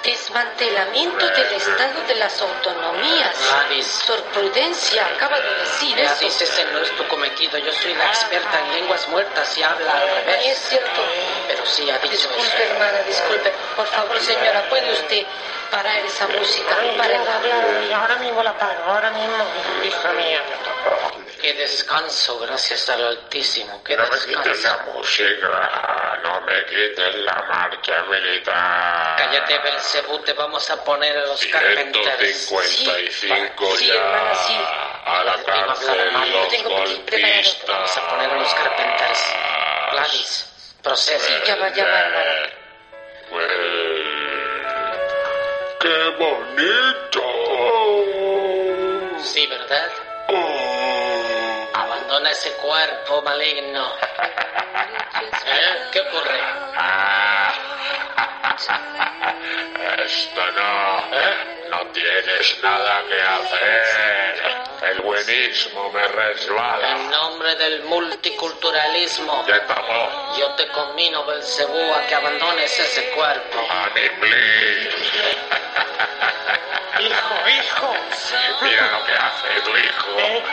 Desmantelamiento 0.05 1.27
del 1.29 1.53
Estado 1.53 2.01
de 2.07 2.15
las 2.15 2.39
Autonomías. 2.41 3.35
Gladys. 3.49 3.87
Sor 4.05 4.21
Prudencia 4.25 5.05
acaba 5.07 5.39
de 5.39 5.55
decir 5.55 5.95
Gladys, 5.97 6.41
eso. 6.41 6.43
ese 6.43 6.63
no 6.71 6.79
es 6.79 6.91
tu 6.95 7.07
cometido. 7.07 7.57
Yo 7.57 7.71
soy 7.73 7.93
la 7.95 8.05
experta 8.05 8.59
en 8.59 8.71
lenguas 8.81 9.07
muertas 9.09 9.57
y 9.57 9.63
habla 9.63 9.91
al 9.93 10.03
Es 10.07 10.25
revés. 10.25 10.57
cierto. 10.69 11.01
Pero 11.47 11.65
sí 11.65 11.89
ha 11.89 11.97
dicho 11.97 12.11
Disculpe, 12.13 12.39
eso. 12.63 12.73
hermana, 12.73 12.99
disculpe. 13.07 13.51
Por 13.75 13.87
favor, 13.87 14.19
señora, 14.19 14.69
¿puede 14.69 14.93
usted 14.93 15.25
parar 15.71 15.97
esa 15.97 16.27
música? 16.27 16.75
Claro, 16.95 17.83
y 17.89 17.91
ahora 17.91 18.15
mismo 18.17 18.43
la 18.43 18.55
paro, 18.57 18.83
ahora 18.85 19.09
mismo, 19.09 19.43
hija 19.83 20.11
mía. 20.13 20.41
Qué 21.45 21.53
descanso, 21.53 22.39
gracias 22.39 22.89
al 22.89 23.05
Altísimo. 23.05 23.83
Qué 23.83 23.95
No 23.95 24.01
me 24.01 24.09
quites 24.09 24.43
descanso. 24.45 24.67
la 24.87 24.93
música, 24.93 26.19
no 26.23 26.41
me 26.41 26.65
quites 26.65 27.15
la 27.17 27.35
marcha 27.47 28.01
militar. 28.09 29.15
Cállate, 29.15 29.59
Belcebú, 29.59 30.17
te 30.23 30.33
vamos 30.33 30.67
a 30.71 30.83
poner 30.83 31.15
a 31.15 31.25
los 31.27 31.45
carpenters. 31.45 32.47
155 32.47 33.75
Sí, 33.77 33.85
ya. 33.85 33.93
hermana, 33.93 34.33
sí. 34.33 34.57
A 35.05 35.23
la 35.23 35.37
Iba 35.39 35.53
a 35.53 35.61
hablar 35.61 35.67
cárcel 35.77 36.31
los 36.31 36.49
tengo 36.49 36.77
aquí 36.81 36.95
preparado. 37.05 37.33
golpistas. 37.35 37.67
Vamos 37.67 37.97
a 37.97 38.09
poner 38.09 38.29
a 38.31 38.35
los 38.37 38.53
carpenters. 38.55 39.23
Gladys, 39.91 40.49
procede. 40.81 41.43
Ya 41.45 41.55
va, 41.57 41.69
ya 41.69 41.85
va, 41.85 41.99
hermana. 41.99 42.49
¡Qué 45.79 46.09
bonito! 46.17 47.21
Sí, 49.23 49.45
¿verdad? 49.45 49.91
Oh. 50.29 50.64
Abandona 52.25 52.31
ese 52.31 52.51
cuerpo 52.53 53.21
maligno. 53.21 53.85
¿Eh? 55.45 55.87
¿Qué 55.91 55.99
ocurre? 56.01 56.39
Ah. 56.75 57.53
Esto 60.03 60.41
no. 60.51 61.05
No 61.69 61.87
tienes 61.91 62.57
nada 62.63 63.03
que 63.07 63.21
hacer. 63.21 64.65
El 64.91 65.01
buenismo 65.01 65.91
me 65.91 66.03
En 66.03 66.13
resbala. 66.13 66.95
nombre 67.11 67.55
del 67.57 67.83
multiculturalismo, 67.83 69.45
Ya 69.47 69.55
estamos. 69.57 70.37
yo 70.37 70.47
te 70.55 70.67
conmino, 70.69 71.23
Belcebú, 71.25 71.93
a 71.93 72.07
que 72.07 72.15
abandones 72.15 72.79
ese 72.79 73.09
cuerpo. 73.11 73.59
Anipli. 73.69 74.89
Hijo, 77.01 77.35
hijo. 77.49 77.93
Mira 78.61 78.91
lo 78.91 79.05
que 79.05 79.13
hace 79.13 79.61
tu 79.63 79.77
hijo. 79.77 80.19
¿Eh? 80.19 80.43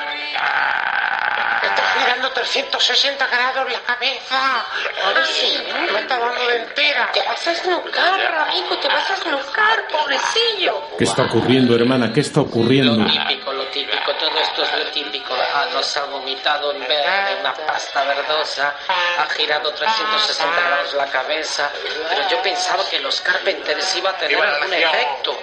Me 1.62 1.68
está 1.68 1.82
girando 1.96 2.30
360 2.32 3.26
grados 3.28 3.72
la 3.72 3.80
cabeza. 3.80 4.66
Ahora 5.04 5.24
sí, 5.24 5.62
me 5.92 6.00
está 6.00 6.18
dando 6.18 6.46
de 6.48 6.56
entera. 6.56 7.10
Te 7.12 7.22
vas 7.22 7.46
a 7.46 7.52
esnucar, 7.52 8.34
amigo, 8.34 8.78
te 8.78 8.88
vas 8.88 9.10
a 9.10 9.14
esnucar, 9.14 9.86
pobrecillo. 9.88 10.82
¿Qué 10.98 11.04
está 11.04 11.22
ocurriendo, 11.22 11.76
hermana? 11.76 12.12
¿Qué 12.12 12.20
está 12.20 12.40
ocurriendo? 12.40 12.96
Lo 12.96 13.06
típico, 13.06 13.52
lo 13.52 13.64
típico, 13.66 14.12
todo 14.16 14.38
esto 14.40 14.62
es 14.64 14.76
lo 14.76 14.90
típico. 14.90 15.34
Ah, 15.54 15.66
nos 15.72 15.96
ha 15.96 16.04
vomitado 16.06 16.72
en 16.72 16.80
verde, 16.80 17.36
una 17.40 17.54
pasta 17.54 18.02
verdosa, 18.04 18.74
ha 18.88 19.24
girado 19.30 19.72
360 19.72 20.60
grados 20.60 20.94
la 20.94 21.06
cabeza, 21.06 21.70
pero 22.08 22.28
yo 22.28 22.42
pensaba 22.42 22.84
que 22.88 22.98
los 22.98 23.20
Carpenters 23.20 23.96
iba 23.96 24.10
a 24.10 24.16
tener 24.16 24.36
a 24.42 24.56
algún 24.56 24.74
efecto, 24.74 25.38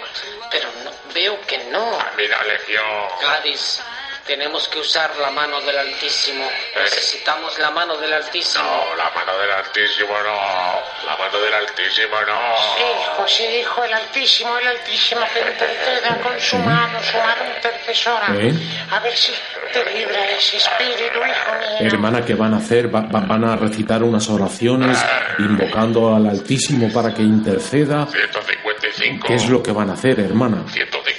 pero 0.52 0.70
no, 0.84 0.92
veo 1.14 1.40
que 1.48 1.60
no. 1.66 1.98
Mira, 2.18 2.44
Legión. 2.44 3.08
Gladys, 3.22 3.82
tenemos 4.30 4.68
que 4.68 4.78
usar 4.80 5.10
la 5.18 5.32
mano 5.32 5.60
del 5.62 5.76
Altísimo. 5.76 6.46
Necesitamos 6.80 7.58
la 7.58 7.72
mano 7.72 7.98
del 7.98 8.14
Altísimo. 8.14 8.64
No, 8.64 8.96
la 8.96 9.10
mano 9.10 9.36
del 9.40 9.52
Altísimo 9.52 10.14
no. 10.22 11.06
La 11.08 11.18
mano 11.18 11.40
del 11.40 11.54
Altísimo 11.56 12.16
no. 12.28 12.40
Hijo, 12.78 13.28
sí, 13.28 13.44
hijo, 13.60 13.84
el 13.84 13.92
Altísimo, 13.94 14.56
el 14.60 14.68
Altísimo 14.68 15.22
que 15.34 15.40
interceda 15.40 16.20
con 16.22 16.40
su 16.40 16.58
mano, 16.58 17.00
su 17.02 17.18
mano 17.18 17.42
intercesora. 17.56 18.28
¿Eh? 18.36 18.54
A 18.92 19.00
ver 19.00 19.18
si 19.18 19.34
te 19.74 19.84
libra 19.98 20.24
ese 20.30 20.58
espíritu, 20.58 21.18
hijo 21.18 21.52
mío. 21.60 21.88
Hermana, 21.92 22.24
¿qué 22.24 22.36
van 22.36 22.54
a 22.54 22.58
hacer? 22.58 22.94
Va- 22.94 23.02
va- 23.14 23.22
van 23.22 23.44
a 23.46 23.56
recitar 23.56 24.04
unas 24.04 24.30
oraciones 24.30 25.04
invocando 25.40 26.16
al 26.16 26.28
Altísimo 26.28 26.94
para 26.94 27.12
que 27.16 27.24
interceda. 27.24 28.06
155. 28.06 29.26
¿Qué 29.28 29.34
es 29.34 29.50
lo 29.50 29.64
que 29.64 29.72
van 29.72 29.90
a 29.90 29.94
hacer, 29.94 30.20
hermana? 30.20 30.66
155 30.72 31.10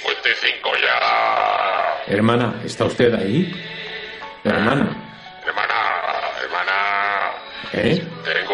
Hermana, 2.11 2.55
¿está 2.65 2.83
usted 2.85 3.13
ahí? 3.13 3.49
Hermana, 4.43 4.97
Hermana, 5.45 5.75
hermana. 6.43 7.31
¿eh? 7.71 8.03
Tengo 8.25 8.50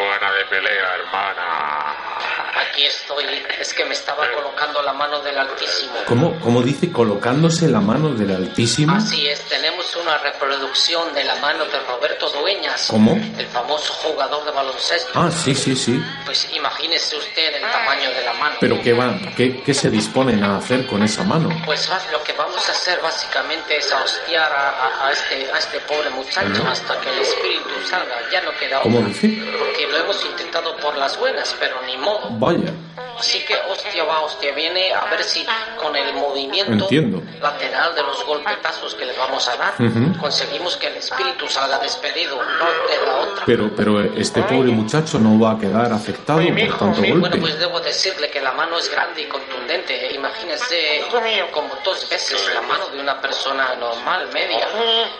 Aquí 2.77 2.85
estoy. 2.85 3.25
Es 3.59 3.73
que 3.73 3.83
me 3.85 3.93
estaba 3.95 4.23
colocando 4.35 4.83
la 4.83 4.93
mano 4.93 5.19
del 5.21 5.35
Altísimo. 5.35 5.93
¿Cómo, 6.07 6.39
cómo 6.39 6.61
dice? 6.61 6.91
Colocándose 6.91 7.67
la 7.69 7.79
mano 7.81 8.09
del 8.13 8.29
Altísimo. 8.35 8.95
Así 8.95 9.27
es, 9.27 9.41
tenemos 9.49 9.95
una 9.95 10.19
reproducción 10.19 11.11
de 11.15 11.23
la 11.23 11.33
mano 11.37 11.65
de 11.65 11.79
Roberto 11.79 12.29
Dueñas. 12.29 12.85
¿Cómo? 12.87 13.13
El 13.35 13.47
famoso 13.47 13.93
jugador 13.93 14.45
de 14.45 14.51
baloncesto. 14.51 15.09
Ah, 15.15 15.31
sí, 15.31 15.55
sí, 15.55 15.75
sí. 15.75 15.99
Pues 16.23 16.47
imagínese 16.53 17.15
usted 17.15 17.55
el 17.55 17.61
tamaño 17.63 18.11
de 18.11 18.23
la 18.23 18.33
mano. 18.33 18.57
Pero 18.59 18.79
¿qué, 18.83 18.93
van, 18.93 19.33
qué, 19.35 19.63
qué 19.63 19.73
se 19.73 19.89
disponen 19.89 20.43
a 20.43 20.57
hacer 20.57 20.85
con 20.85 21.01
esa 21.01 21.23
mano? 21.23 21.49
Pues 21.65 21.89
va- 21.89 21.99
lo 22.11 22.21
que 22.23 22.33
vamos 22.33 22.63
a 22.69 22.73
hacer 22.73 22.99
básicamente 23.01 23.75
es 23.77 23.91
a 23.91 24.03
hostiar 24.03 24.51
a, 24.51 24.69
a- 24.69 25.07
a 25.07 25.11
este, 25.11 25.51
a 25.51 25.57
este 25.57 25.79
pobre 25.79 26.11
muchacho 26.11 26.63
hasta 26.67 27.01
que 27.01 27.09
el 27.09 27.17
espíritu 27.21 27.69
salga. 27.89 28.17
Ya 28.31 28.41
no 28.41 28.51
queda 28.59 28.81
¿Cómo 28.81 28.99
otra. 28.99 29.09
dice? 29.09 29.29
Porque 29.57 29.87
lo 29.87 29.97
hemos 29.97 30.23
intentado 30.23 30.77
por 30.77 30.95
las 30.95 31.17
buenas, 31.17 31.55
pero 31.59 31.81
ni 31.87 31.97
modo. 31.97 32.27
Vaya. 32.33 32.66
Yeah. 32.67 32.86
Así 33.19 33.39
que 33.45 33.55
hostia 33.69 34.03
va, 34.03 34.21
hostia 34.21 34.51
viene, 34.53 34.91
a 34.93 35.05
ver 35.05 35.23
si 35.23 35.45
con 35.81 35.95
el 35.95 36.13
movimiento 36.13 36.71
Entiendo. 36.71 37.21
lateral 37.41 37.93
de 37.95 38.03
los 38.03 38.25
golpetazos 38.25 38.95
que 38.95 39.05
le 39.05 39.13
vamos 39.13 39.47
a 39.47 39.55
dar, 39.55 39.73
Ujú. 39.79 40.19
conseguimos 40.19 40.77
que 40.77 40.87
el 40.87 40.97
espíritu 40.97 41.47
salga 41.47 41.77
despedido, 41.79 42.37
no 42.37 42.65
de 42.65 43.05
la 43.05 43.15
otra. 43.17 43.45
Pero, 43.45 43.71
pero 43.75 44.01
este 44.01 44.41
pobre 44.43 44.71
muchacho 44.71 45.19
no 45.19 45.39
va 45.39 45.51
a 45.53 45.57
quedar 45.59 45.91
afectado 45.91 46.39
por 46.39 46.77
tanto. 46.77 47.01
Bueno, 47.01 47.19
golpe. 47.21 47.37
pues 47.37 47.59
debo 47.59 47.79
decirle 47.79 48.29
que 48.29 48.41
la 48.41 48.51
mano 48.53 48.77
es 48.77 48.89
grande 48.89 49.21
y 49.21 49.25
contundente. 49.25 50.13
Imagínese 50.13 51.03
como 51.51 51.75
dos 51.83 52.09
veces 52.09 52.49
la 52.53 52.61
mano 52.61 52.87
de 52.89 52.99
una 52.99 53.19
persona 53.21 53.75
normal, 53.75 54.29
media. 54.33 54.67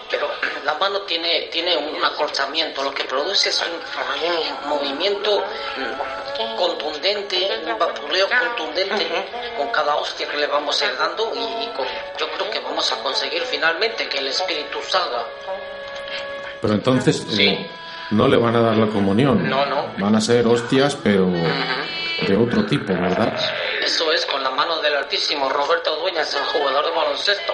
Pero 0.09 0.29
la 0.65 0.73
mano 0.75 1.01
tiene, 1.01 1.49
tiene 1.51 1.77
un 1.77 2.03
acolchamiento, 2.03 2.83
lo 2.83 2.91
que 2.93 3.03
produce 3.03 3.49
es 3.49 3.61
un 3.61 4.69
movimiento 4.69 5.43
mm, 5.77 6.57
contundente, 6.57 7.49
un 7.73 7.79
vapuleo 7.79 8.27
contundente 8.29 9.07
con 9.57 9.67
cada 9.69 9.95
hostia 9.95 10.27
que 10.27 10.37
le 10.37 10.47
vamos 10.47 10.81
a 10.81 10.85
ir 10.85 10.97
dando 10.97 11.31
y, 11.35 11.63
y 11.65 11.67
con- 11.75 11.85
yo 12.17 12.29
creo 12.31 12.49
que 12.51 12.59
vamos 12.59 12.91
a 12.91 12.97
conseguir 13.03 13.43
finalmente 13.43 14.07
que 14.09 14.19
el 14.19 14.27
espíritu 14.27 14.79
salga. 14.83 15.23
Pero 16.61 16.73
entonces 16.73 17.25
Sí. 17.29 17.47
eh, 17.49 17.69
no 18.11 18.27
le 18.27 18.37
van 18.37 18.55
a 18.55 18.61
dar 18.61 18.75
la 18.77 18.87
comunión. 18.87 19.47
No, 19.49 19.65
no. 19.65 19.93
Van 19.97 20.15
a 20.15 20.21
ser 20.21 20.45
hostias, 20.47 20.95
pero 21.03 21.25
de 21.27 22.35
otro 22.35 22.65
tipo, 22.65 22.93
¿verdad? 22.93 23.33
Eso 23.83 24.11
es 24.11 24.25
con 24.25 24.43
la 24.43 24.49
mano 24.51 24.79
del 24.81 24.95
altísimo 24.95 25.49
Roberto 25.49 25.95
Dueñas, 25.97 26.33
el 26.33 26.43
jugador 26.45 26.85
de 26.85 26.91
baloncesto, 26.91 27.53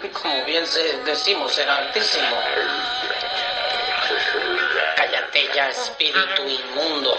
que 0.00 0.10
como 0.10 0.44
bien 0.44 0.66
se- 0.66 0.98
decimos 1.04 1.56
era 1.58 1.76
altísimo. 1.76 2.26
Ya, 5.32 5.70
espíritu 5.70 6.42
inmundo. 6.46 7.18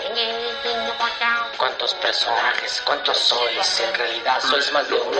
¿Cuántos 1.58 1.95
personajes? 1.95 2.80
¿Cuántos 2.86 3.17
sois? 3.17 3.80
En 3.80 3.91
realidad 3.95 4.39
sois 4.39 4.71
más 4.71 4.88
de 4.88 4.93
uno. 4.93 5.19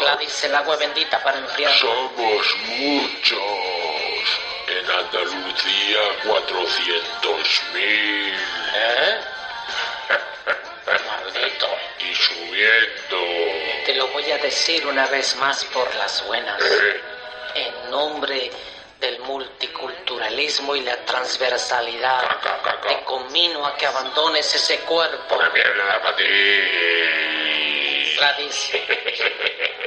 Gladys, 0.00 0.44
el 0.44 0.54
agua 0.54 0.76
bendita 0.76 1.22
para 1.22 1.38
enfriar. 1.38 1.70
Somos 1.74 2.56
muchos. 2.68 3.38
En 4.66 4.90
Andalucía, 4.90 6.00
400.000. 6.24 8.34
¿Eh? 8.74 9.20
Maldito. 11.06 11.68
Y 11.98 12.14
subiendo. 12.14 13.18
Te 13.84 13.94
lo 13.94 14.08
voy 14.08 14.30
a 14.30 14.38
decir 14.38 14.86
una 14.86 15.06
vez 15.08 15.36
más 15.36 15.64
por 15.66 15.94
las 15.96 16.24
buenas. 16.26 16.58
¿Eh? 16.62 17.02
En 17.54 17.90
nombre 17.90 18.50
del 19.00 19.20
multiculturalismo 19.20 20.74
y 20.74 20.80
la 20.80 20.96
transversalidad, 21.04 22.20
te 22.86 23.04
conmino 23.04 23.64
a 23.66 23.76
que 23.76 23.86
abandones 23.86 24.52
ese 24.54 24.80
cuerpo. 24.80 25.38
Gladys, 28.16 28.72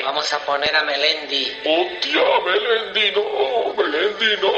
vamos 0.06 0.32
a 0.32 0.40
poner 0.40 0.74
a 0.76 0.84
Melendi. 0.84 1.62
¡Hostia, 1.66 2.22
Melendi, 2.46 3.12
no! 3.12 3.74
¡Melendi, 3.74 4.38
no! 4.42 4.52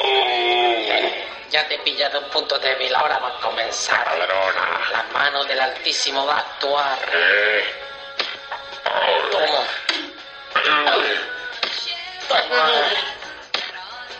Ya 1.50 1.68
te 1.68 1.76
he 1.76 1.80
pillado 1.80 2.20
un 2.20 2.30
punto 2.30 2.60
débil, 2.60 2.94
ahora 2.96 3.18
va 3.20 3.30
a 3.30 3.40
comenzar. 3.40 4.06
Ladrona. 4.18 4.80
La 4.92 5.04
mano 5.14 5.44
del 5.46 5.60
Altísimo 5.60 6.26
va 6.26 6.36
a 6.36 6.40
actuar. 6.40 7.00
¿Eh? 7.12 7.64
Toma, 9.32 9.64
toma, 10.64 10.96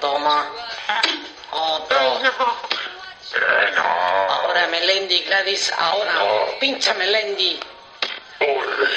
toma. 0.04 0.46
Otro. 1.52 2.20
Eh, 2.20 3.72
no. 3.74 3.82
Ahora 3.82 4.68
Melendi, 4.68 5.22
Gladys, 5.22 5.72
ahora. 5.78 6.14
No. 6.16 6.60
Pincha 6.60 6.94
Melendi. 6.96 7.58
Ole. 8.42 8.90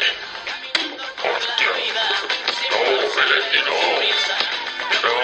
¡Hostia! 1.22 1.70
¡No, 2.70 2.78
Melendi, 3.16 3.60
no! 3.68 3.76
¡No! 5.04 5.14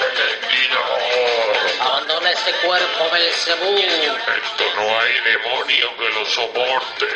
¡Melendi, 0.00 0.62
no! 0.74 1.84
Abandona 1.84 2.30
este 2.32 2.52
cuerpo, 2.66 3.10
Belcebú. 3.12 3.78
Esto 3.78 4.64
no 4.74 4.98
hay 4.98 5.14
demonio 5.20 5.96
que 5.96 6.08
lo 6.10 6.26
soporte. 6.26 7.06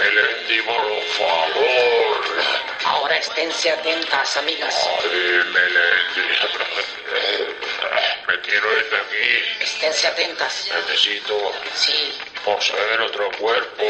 Melendi, 0.00 0.60
por 0.62 0.84
favor. 1.18 2.57
Ahora 2.88 3.16
esténse 3.18 3.70
atentas, 3.70 4.36
amigas. 4.38 4.74
Me 8.26 8.40
quiero 8.40 8.78
ir 8.78 8.90
de 8.90 8.96
aquí. 8.96 9.28
Esténse 9.60 10.06
atentas. 10.06 10.70
Necesito 10.74 11.52
Sí, 11.74 12.14
poseer 12.44 13.00
otro 13.00 13.30
cuerpo. 13.38 13.82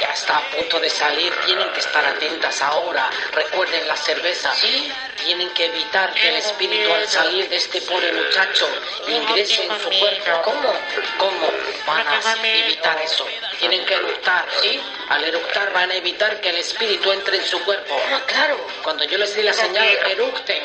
ya 0.00 0.12
está 0.12 0.38
a 0.38 0.50
punto 0.50 0.80
de 0.80 0.90
salir. 0.90 1.32
Tienen 1.46 1.68
que 1.72 1.80
estar 1.80 2.04
atentas 2.04 2.60
ahora. 2.62 3.10
Recuerden 3.32 3.86
la 3.86 3.96
cerveza. 3.96 4.54
Sí. 4.54 4.92
Tienen 5.24 5.48
que 5.50 5.66
evitar 5.66 6.12
que 6.12 6.28
el 6.28 6.36
espíritu 6.36 6.92
al 6.92 7.08
salir 7.08 7.48
de 7.48 7.56
este 7.56 7.80
pobre 7.82 8.12
muchacho 8.12 8.68
ingrese 9.08 9.64
en 9.64 9.80
su 9.80 9.88
cuerpo. 9.98 10.42
¿Cómo? 10.44 10.74
¿Cómo 11.18 11.50
van 11.86 12.06
a 12.06 12.34
evitar 12.42 13.00
eso? 13.00 13.26
Tienen 13.58 13.84
que 13.86 13.94
eructar, 13.94 14.46
¿sí? 14.60 14.80
Al 15.08 15.24
eructar 15.24 15.72
van 15.72 15.90
a 15.90 15.94
evitar 15.94 16.40
que 16.40 16.50
el 16.50 16.56
espíritu 16.56 17.10
entre 17.12 17.38
en 17.38 17.44
su 17.44 17.62
cuerpo. 17.64 18.00
claro. 18.26 18.58
Cuando 18.82 19.04
yo 19.04 19.16
les 19.18 19.34
dé 19.34 19.42
la 19.42 19.52
señal, 19.52 19.86
eructen. 20.10 20.62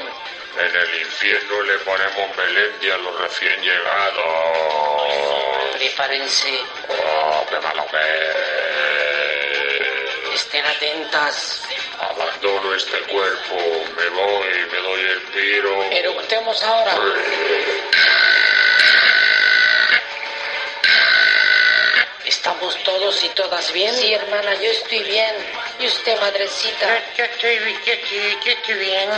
En 0.57 0.75
el 0.75 1.01
infierno 1.01 1.61
le 1.61 1.77
ponemos 1.79 2.35
Melendi 2.35 2.89
a 2.89 2.97
los 2.97 3.21
recién 3.21 3.61
llegados. 3.61 5.38
Prepárense. 5.79 6.61
Oh, 6.89 7.45
qué 7.49 7.57
malo 7.61 7.85
que 7.89 7.97
es. 10.33 10.35
Estén 10.35 10.65
atentas. 10.65 11.63
Abandono 11.97 12.75
este 12.75 12.99
cuerpo, 13.03 13.55
me 13.95 14.09
voy, 14.09 14.49
me 14.73 14.77
doy 14.77 15.01
el 15.01 15.21
tiro. 15.31 15.83
Eructemos 15.83 16.61
ahora. 16.63 16.95
¿Estamos 22.25 22.83
todos 22.83 23.23
y 23.23 23.29
todas 23.29 23.71
bien? 23.71 23.95
Sí, 23.95 24.13
hermana, 24.13 24.55
yo 24.55 24.71
estoy 24.71 25.01
bien. 25.03 25.33
¿Y 25.79 25.87
usted, 25.87 26.19
madrecita? 26.19 26.99
Yo, 27.15 27.23
yo 27.23 27.23
estoy, 27.23 27.55
yo, 27.85 27.93
yo 28.43 28.51
estoy 28.51 28.75
bien. 28.75 29.09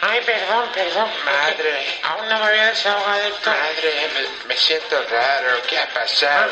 Ay, 0.00 0.20
perdón, 0.24 0.68
perdón. 0.72 1.10
Madre. 1.24 1.98
Aún 2.04 2.28
no 2.28 2.38
me 2.38 2.44
había 2.46 2.66
desahogado 2.66 3.20
del 3.22 3.32
todo. 3.34 3.54
Madre, 3.54 4.08
me, 4.14 4.46
me 4.46 4.56
siento 4.56 5.02
raro. 5.10 5.60
¿Qué 5.66 5.78
ha 5.78 5.88
pasado? 5.88 6.50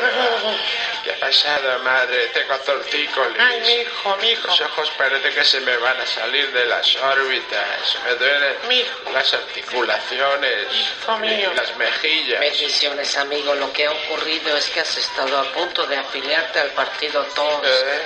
¿Qué 1.03 1.11
ha 1.13 1.19
pasado, 1.19 1.79
madre? 1.79 2.27
Tengo 2.27 2.55
tortícolis. 2.59 3.37
Ay, 3.39 3.61
mi 3.61 3.73
hijo, 3.81 4.17
mi 4.21 4.29
hijo. 4.31 4.47
Los 4.47 4.61
ojos 4.61 4.91
parece 4.97 5.29
que 5.29 5.43
se 5.45 5.61
me 5.61 5.77
van 5.77 5.99
a 5.99 6.05
salir 6.05 6.51
de 6.51 6.65
las 6.65 6.93
órbitas. 6.97 7.97
Me 8.05 8.15
duelen 8.15 8.55
Mi 8.67 8.79
hijo. 8.81 9.11
las 9.13 9.33
articulaciones. 9.33 10.67
Hijo 10.73 11.17
mío. 11.19 11.51
las 11.55 11.75
mejillas. 11.77 12.39
Bendiciones, 12.39 13.17
amigo. 13.17 13.55
Lo 13.55 13.71
que 13.71 13.85
ha 13.87 13.91
ocurrido 13.91 14.57
es 14.57 14.69
que 14.69 14.81
has 14.81 14.97
estado 14.97 15.37
a 15.39 15.43
punto 15.53 15.85
de 15.87 15.97
afiliarte 15.97 16.59
al 16.59 16.69
partido 16.71 17.23
TOS, 17.33 17.61
¿Eh? 17.63 18.01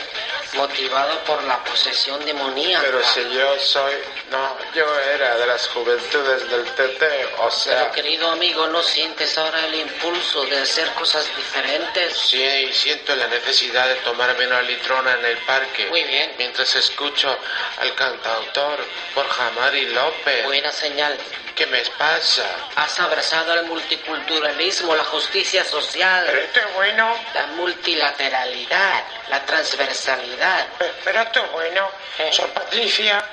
Motivado 0.54 1.20
por 1.24 1.44
la 1.44 1.64
posesión 1.64 2.24
demoníaca. 2.26 2.86
Pero 2.86 3.04
si 3.04 3.22
yo 3.34 3.60
soy... 3.60 3.94
No, 4.30 4.58
yo 4.74 4.86
era 5.00 5.38
de 5.38 5.48
las 5.48 5.68
juventudes 5.70 6.50
del 6.50 6.66
TT, 6.66 7.04
o 7.40 7.52
sea... 7.52 7.80
Pero, 7.80 7.92
querido 7.92 8.32
amigo, 8.32 8.68
¿no 8.68 8.82
sientes 8.82 9.38
ahora 9.38 9.66
el 9.66 9.76
impulso 9.76 10.46
de 10.46 10.60
hacer 10.60 10.88
cosas 10.94 11.26
diferentes? 11.36 12.18
Sí, 12.18 12.70
siento 12.74 13.16
la 13.16 13.28
necesidad 13.28 13.88
de 13.88 13.96
tomarme 13.96 14.48
una 14.48 14.62
litrona 14.62 15.14
en 15.14 15.26
el 15.26 15.38
parque. 15.40 15.88
Muy 15.88 16.04
bien. 16.04 16.34
Mientras 16.38 16.76
escucho 16.76 17.38
al 17.80 17.94
cantautor 17.96 18.80
Borja 19.16 19.52
Mari 19.52 19.88
López. 19.88 20.46
Buena 20.46 20.72
señal. 20.72 21.18
¿Qué 21.56 21.66
me 21.68 21.82
pasa? 21.98 22.44
Has 22.76 23.00
abrazado 23.00 23.54
el 23.54 23.66
multiculturalismo, 23.66 24.96
la 24.96 25.04
justicia 25.06 25.64
social, 25.64 26.24
Pero 26.26 26.42
esto 26.42 26.60
es 26.60 26.74
bueno. 26.76 27.16
la 27.34 27.48
multilateralidad, 27.48 29.04
la 29.30 29.46
transversalidad. 29.46 30.68
Pero, 30.80 30.94
pero 31.04 31.22
esto 31.22 31.46
es 31.46 31.52
bueno. 31.52 31.90
Sor 32.32 32.50
Patricia. 32.50 33.24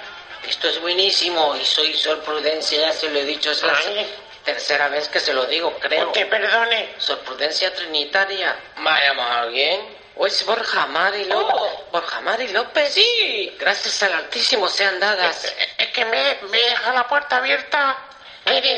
Esto 0.47 0.69
es 0.69 0.81
buenísimo 0.81 1.57
y 1.57 1.65
soy 1.65 1.95
Sor 1.95 2.21
Prudencia, 2.23 2.81
ya 2.81 2.93
se 2.93 3.11
lo 3.11 3.19
he 3.19 3.25
dicho, 3.25 3.51
es 3.51 3.63
la 3.63 3.79
tercera 4.45 4.89
vez 4.89 5.09
que 5.09 5.21
se 5.21 5.33
lo 5.35 5.45
digo, 5.47 5.77
creo. 5.79 6.07
Usted 6.09 6.29
perdone. 6.29 6.95
Sor 6.99 7.19
Prudencia 7.21 7.75
Trinitaria. 7.75 8.57
¿Me 8.77 8.91
llama 8.91 9.41
alguien? 9.41 9.97
¿O 10.17 10.27
es 10.27 10.45
Borja 10.45 10.87
Mari 10.87 11.25
López? 11.27 11.73
¿Borja 11.93 12.21
Mari 12.23 12.49
López? 12.49 12.93
Sí. 12.93 13.55
Gracias 13.59 14.03
al 14.03 14.15
Altísimo 14.15 14.69
sean 14.69 14.99
dadas. 14.99 15.45
Es 15.45 15.55
es 15.79 15.89
que 15.93 16.05
me, 16.05 16.39
me 16.51 16.59
deja 16.59 16.93
la 16.93 17.07
puerta 17.07 17.37
abierta. 17.37 17.97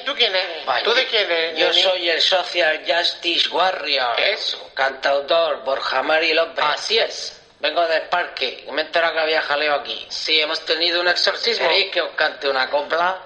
¿Tú 0.04 0.14
quién 0.14 0.35
eres? 0.35 0.64
Vaya. 0.66 0.85
¿Tú 0.85 0.92
de 0.94 1.06
quién 1.06 1.30
eres? 1.30 1.59
Yo 1.59 1.72
soy 1.72 2.09
el 2.11 2.20
Social 2.20 2.83
Justice 2.87 3.48
Warrior. 3.48 4.18
Eso. 4.20 4.70
Cantautor 4.74 5.62
Borja 5.64 6.02
Mari 6.02 6.33
López. 6.35 6.64
Así 6.64 6.98
es. 6.98 7.37
Vengo 7.61 7.87
del 7.87 8.02
parque. 8.02 8.64
Me 8.72 8.83
he 8.83 8.85
enterado 8.87 9.12
que 9.14 9.20
había 9.20 9.42
jaleo 9.42 9.74
aquí. 9.74 10.06
Sí, 10.09 10.40
hemos 10.40 10.64
tenido 10.64 11.00
un 11.00 11.09
exorcismo. 11.09 11.68
¿Queréis 11.68 11.90
que 11.92 12.00
os 12.00 12.11
cante 12.14 12.48
una 12.48 12.70
copla? 12.70 13.18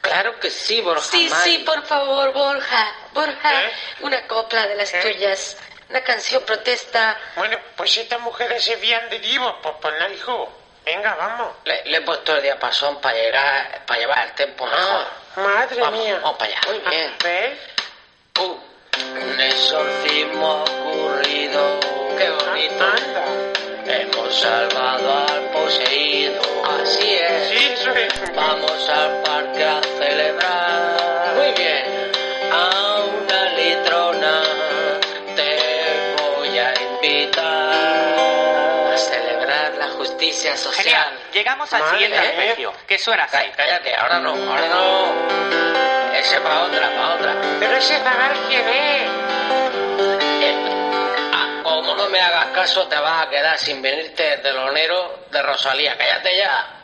Claro 0.00 0.38
que 0.38 0.50
sí, 0.50 0.80
Borja. 0.80 1.02
Sí, 1.02 1.28
Mari. 1.28 1.42
sí, 1.50 1.58
por 1.64 1.82
favor, 1.84 2.32
Borja. 2.32 2.94
Borja, 3.12 3.64
¿Eh? 3.64 3.72
una 4.00 4.26
copla 4.28 4.66
de 4.68 4.76
las 4.76 4.94
¿Eh? 4.94 5.00
tuyas. 5.02 5.56
Una 5.88 6.02
canción 6.04 6.44
protesta. 6.44 7.18
Bueno, 7.34 7.58
pues 7.76 7.96
estas 7.96 8.20
mujeres 8.20 8.64
se 8.64 8.76
vían 8.76 9.10
de 9.10 9.18
divos, 9.18 9.56
pues 9.60 9.74
ponla, 9.80 10.08
hijo. 10.10 10.56
Venga, 10.84 11.16
vamos. 11.16 11.56
Le, 11.64 11.82
le 11.86 11.96
he 11.98 12.00
puesto 12.02 12.36
el 12.36 12.42
diapasón 12.42 13.00
para 13.00 13.16
llegar, 13.16 13.84
para 13.86 13.98
llevar 13.98 14.26
el 14.28 14.32
tempo 14.34 14.64
mejor. 14.66 14.80
Ah, 14.80 15.08
madre 15.36 15.80
Vamos, 15.80 16.00
mía. 16.00 16.18
vamos 16.22 16.38
para 16.38 16.50
allá. 16.50 16.60
Muy 16.68 16.78
bien. 16.90 17.12
¿Ves? 17.22 17.58
Uh, 18.40 18.56
un 19.32 19.40
exorcismo 19.40 20.46
ha 20.52 20.62
ocurrido. 20.64 21.80
Qué 22.18 22.30
bonito. 22.30 22.84
Anda. 22.84 23.24
Hemos 23.86 24.34
salvado 24.34 25.26
al 25.28 25.40
poseído. 25.50 26.40
Así 26.82 27.12
es. 27.14 27.48
Sí, 27.48 27.88
es. 27.96 28.34
Vamos 28.34 28.88
al 28.88 29.22
parque 29.22 29.64
a 29.64 29.80
celebrar. 29.82 30.69
Justicia 40.20 40.56
social. 40.56 40.84
Genial. 40.84 41.08
Llegamos 41.32 41.72
al 41.72 41.80
Madre 41.80 41.98
siguiente 41.98 42.20
mía. 42.20 42.30
arpegio, 42.30 42.72
que 42.86 42.98
suena 42.98 43.24
así. 43.24 43.32
Cállate, 43.36 43.56
cállate, 43.56 43.94
ahora 43.96 44.20
no, 44.20 44.30
ahora 44.30 44.68
no. 44.68 46.18
Ese 46.18 46.40
para 46.40 46.64
otra, 46.64 46.94
para 46.94 47.14
otra. 47.14 47.36
Pero 47.58 47.76
ese 47.76 47.96
zagal, 47.98 48.36
¿quién 48.48 48.60
es? 48.60 49.02
Eh, 50.42 50.54
ah, 51.32 51.60
como 51.62 51.94
no 51.94 52.08
me 52.10 52.20
hagas 52.20 52.46
caso, 52.48 52.86
te 52.88 52.96
vas 52.96 53.26
a 53.26 53.30
quedar 53.30 53.58
sin 53.58 53.80
venirte 53.80 54.22
del 54.22 54.42
telonero 54.42 55.20
de 55.32 55.42
Rosalía. 55.42 55.96
Cállate 55.96 56.36
ya. 56.36 56.76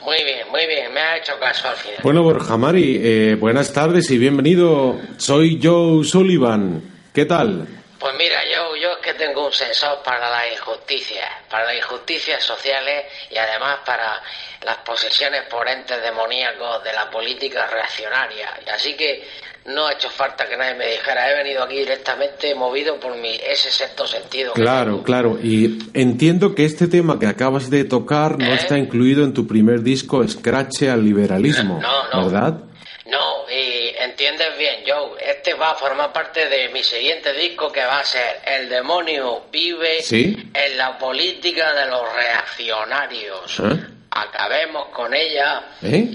Muy 0.00 0.22
bien, 0.22 0.48
muy 0.50 0.66
bien, 0.66 0.92
me 0.92 1.00
has 1.00 1.20
hecho 1.20 1.38
caso 1.40 1.68
al 1.68 1.76
final. 1.76 1.98
Bueno, 2.02 2.22
Borja 2.22 2.58
Mari, 2.58 3.00
eh, 3.02 3.36
buenas 3.38 3.72
tardes 3.72 4.10
y 4.10 4.18
bienvenido. 4.18 5.00
Soy 5.16 5.58
Joe 5.62 6.04
Sullivan. 6.04 6.82
¿Qué 7.14 7.24
tal? 7.24 7.66
Pues 8.04 8.16
mira, 8.18 8.42
yo, 8.44 8.76
yo 8.76 8.90
es 8.92 8.98
que 8.98 9.14
tengo 9.14 9.46
un 9.46 9.52
sensor 9.54 10.02
para 10.04 10.28
las 10.28 10.52
injusticias, 10.52 11.24
para 11.48 11.64
las 11.64 11.76
injusticias 11.76 12.44
sociales 12.44 13.06
y 13.30 13.38
además 13.38 13.78
para 13.86 14.20
las 14.62 14.76
posesiones 14.84 15.44
por 15.48 15.66
entes 15.66 16.02
demoníacos 16.02 16.84
de 16.84 16.92
la 16.92 17.10
política 17.10 17.66
reaccionaria. 17.66 18.50
Así 18.74 18.94
que 18.94 19.26
no 19.64 19.86
ha 19.86 19.94
hecho 19.94 20.10
falta 20.10 20.46
que 20.46 20.54
nadie 20.54 20.74
me 20.74 20.86
dijera, 20.86 21.30
he 21.32 21.34
venido 21.42 21.62
aquí 21.62 21.76
directamente 21.76 22.54
movido 22.54 23.00
por 23.00 23.16
mi 23.16 23.36
ese 23.36 23.70
sexto 23.70 24.06
sentido. 24.06 24.52
Claro, 24.52 25.02
claro. 25.02 25.38
Y 25.42 25.78
entiendo 25.94 26.54
que 26.54 26.66
este 26.66 26.88
tema 26.88 27.18
que 27.18 27.26
acabas 27.26 27.70
de 27.70 27.84
tocar 27.84 28.38
no 28.38 28.52
¿Eh? 28.52 28.56
está 28.56 28.76
incluido 28.76 29.24
en 29.24 29.32
tu 29.32 29.46
primer 29.46 29.80
disco, 29.80 30.28
Scratch 30.28 30.82
al 30.82 31.02
liberalismo, 31.02 31.80
No, 31.80 32.08
no. 32.12 32.24
¿verdad? 32.26 32.52
No, 32.52 32.73
y 33.06 33.94
entiendes 33.98 34.56
bien, 34.56 34.82
Joe, 34.86 35.12
este 35.20 35.54
va 35.54 35.70
a 35.72 35.74
formar 35.74 36.12
parte 36.12 36.48
de 36.48 36.68
mi 36.70 36.82
siguiente 36.82 37.32
disco 37.34 37.70
que 37.70 37.84
va 37.84 38.00
a 38.00 38.04
ser 38.04 38.40
El 38.46 38.68
demonio 38.68 39.44
vive 39.50 40.00
Sí. 40.02 40.36
en 40.54 40.76
la 40.78 40.96
política 40.98 41.72
de 41.74 41.86
los 41.86 42.12
reaccionarios. 42.14 43.60
¿Eh? 43.60 43.80
Acabemos 44.10 44.88
con 44.88 45.12
ella 45.14 45.62
¿Eh? 45.82 46.06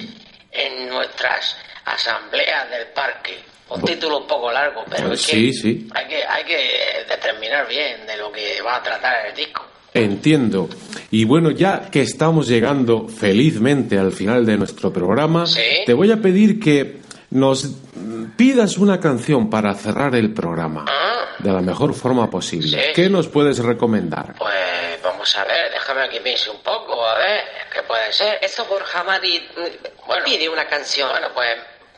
en 0.52 0.90
nuestras 0.90 1.56
asambleas 1.86 2.70
del 2.70 2.88
parque. 2.88 3.38
Un 3.70 3.84
título 3.86 4.18
un 4.18 4.28
poco 4.28 4.52
largo, 4.52 4.84
pero 4.90 5.10
Pues 5.10 5.22
es 5.22 5.28
que 5.28 5.32
sí, 5.34 5.54
sí. 5.54 5.88
Hay, 5.94 6.08
que 6.08 6.26
hay 6.26 6.44
que 6.44 7.06
determinar 7.08 7.68
bien 7.68 8.06
de 8.08 8.18
lo 8.18 8.32
que 8.32 8.60
va 8.62 8.78
a 8.78 8.84
tratar 8.84 9.28
el 9.28 9.36
disco. 9.36 9.64
Entiendo. 9.94 10.70
Y 11.12 11.26
bueno, 11.26 11.52
ya 11.52 11.90
que 11.90 12.02
estamos 12.02 12.48
llegando 12.48 13.08
felizmente 13.08 13.98
al 13.98 14.12
final 14.12 14.46
de 14.46 14.58
nuestro 14.58 14.92
programa, 14.94 15.46
Sí. 15.48 15.62
te 15.86 15.94
voy 15.94 16.12
a 16.12 16.18
pedir 16.18 16.60
que 16.60 17.00
nos 17.32 17.66
mm, 17.66 18.26
pidas 18.38 18.78
una 18.78 19.00
canción 19.00 19.50
para 19.50 19.74
cerrar 19.76 20.16
el 20.16 20.34
programa 20.34 20.86
Ah. 20.88 21.26
de 21.40 21.52
la 21.52 21.62
mejor 21.62 21.94
forma 21.94 22.30
posible. 22.30 22.70
Sí. 22.82 22.90
¿Qué 22.96 23.10
nos 23.10 23.28
puedes 23.28 23.60
recomendar? 23.60 24.36
Pues 24.38 25.02
vamos 25.04 25.36
a 25.38 25.44
ver, 25.46 25.72
déjame 25.72 26.10
que 26.10 26.22
piense 26.22 26.50
un 26.50 26.60
poco, 26.62 27.06
a 27.06 27.18
ver, 27.18 27.42
¿qué 27.74 27.82
puede 27.84 28.12
ser? 28.14 28.38
Eso, 28.42 28.66
Borja 28.66 29.04
Mari. 29.04 29.42
Bueno. 30.06 30.24
pide 30.26 30.50
una 30.50 30.66
canción. 30.68 31.10
Bueno, 31.12 31.28
pues 31.34 31.48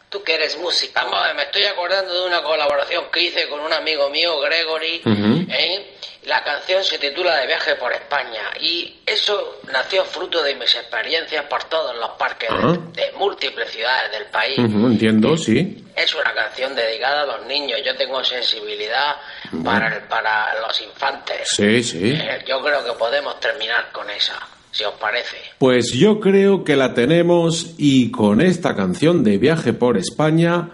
Tú 0.10 0.22
que 0.24 0.34
eres 0.36 0.58
músico. 0.58 0.92
Vamos 0.94 1.18
a 1.24 1.28
ver, 1.28 1.36
me 1.38 1.44
estoy 1.44 1.64
acordando 1.64 2.14
de 2.14 2.28
una 2.28 2.44
colaboración 2.44 3.06
que 3.14 3.22
hice 3.24 3.48
con 3.48 3.62
un 3.62 3.72
amigo 3.72 4.10
mío, 4.10 4.42
Gregory. 4.42 5.02
¿eh? 5.06 5.91
La 6.32 6.42
canción 6.46 6.82
se 6.82 6.98
titula 6.98 7.36
De 7.42 7.48
viaje 7.48 7.76
por 7.76 7.92
España 7.92 8.40
y 8.62 9.02
eso 9.06 9.60
nació 9.70 10.06
fruto 10.06 10.42
de 10.42 10.56
mis 10.56 10.74
experiencias 10.76 11.44
por 11.50 11.62
todos 11.66 11.94
los 11.98 12.12
parques 12.12 12.50
de- 12.50 12.56
Ah. 12.56 12.78
de, 12.94 13.12
múltiples 13.20 13.70
ciudades 13.70 14.12
del 14.14 14.26
país. 14.32 14.58
Entiendo, 14.58 15.36
sí. 15.36 15.84
Es 15.94 16.16
una 16.16 16.34
canción 16.34 16.74
dedicada 16.74 17.24
a 17.24 17.26
los 17.26 17.46
niños. 17.48 17.80
Yo 17.86 17.94
tengo 17.98 18.24
sensibilidad 18.24 19.18
para, 19.66 19.94
el- 19.98 20.04
para 20.04 20.58
los 20.62 20.82
infantes. 20.82 21.50
Sí, 21.50 21.84
sí. 21.84 22.12
Eh, 22.14 22.46
yo 22.48 22.62
creo 22.64 22.82
que 22.86 22.94
podemos 22.94 23.38
terminar 23.42 23.92
con 23.92 24.10
esa, 24.10 24.40
si 24.72 24.86
os 24.86 24.94
parece. 24.94 25.36
Pues 25.58 25.92
yo 25.92 26.22
creo 26.22 26.64
que 26.64 26.78
la 26.78 26.94
tenemos 26.94 27.76
y 27.78 28.10
con 28.10 28.40
esta 28.40 28.74
canción 28.74 29.26
de 29.26 29.38
Viaje 29.38 29.74
por 29.74 29.98
España 29.98 30.70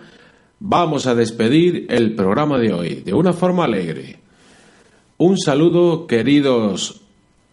vamos 0.59 1.07
a 1.07 1.15
despedir 1.15 1.87
el 1.89 2.15
programa 2.15 2.59
de 2.59 2.73
hoy 2.73 2.95
de 3.03 3.13
una 3.13 3.33
forma 3.33 3.65
alegre. 3.65 4.16
Un 5.19 5.39
saludo, 5.39 6.05
queridos 6.05 7.01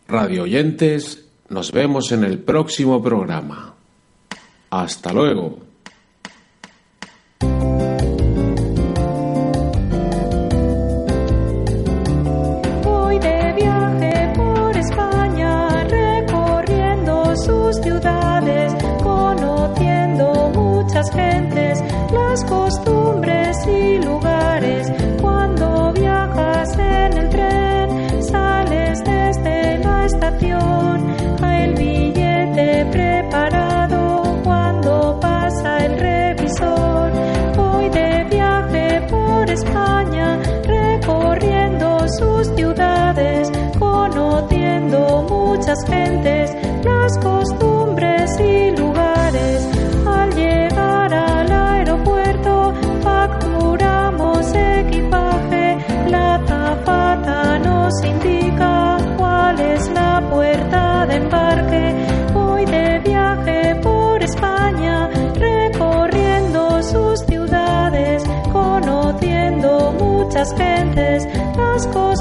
radioyentes. 0.06 1.24
Nos 1.48 1.72
vemos 1.72 2.12
en 2.12 2.22
el 2.24 2.38
próximo 2.38 3.02
programa. 3.02 3.72
Hasta 4.68 5.14
luego. 5.14 5.63
Muchas 45.74 45.86
gentes, 45.86 46.56
las 46.84 47.18
costumbres 47.18 48.30
y 48.38 48.70
lugares. 48.76 49.68
Al 50.06 50.30
llegar 50.34 51.12
al 51.12 51.50
aeropuerto, 51.50 52.74
facturamos 53.02 54.54
equipaje, 54.54 55.78
la 56.10 56.40
zapata 56.46 57.58
nos 57.58 57.92
indica 58.04 58.98
cuál 59.16 59.60
es 59.60 59.90
la 59.90 60.22
puerta 60.30 61.06
de 61.06 61.16
embarque. 61.16 61.94
Voy 62.32 62.64
de 62.66 62.98
viaje 63.00 63.74
por 63.82 64.22
España, 64.22 65.08
recorriendo 65.34 66.82
sus 66.82 67.20
ciudades, 67.20 68.22
conociendo 68.52 69.92
muchas 69.98 70.54
gentes, 70.56 71.26
las 71.56 71.86
costumbres 71.88 72.13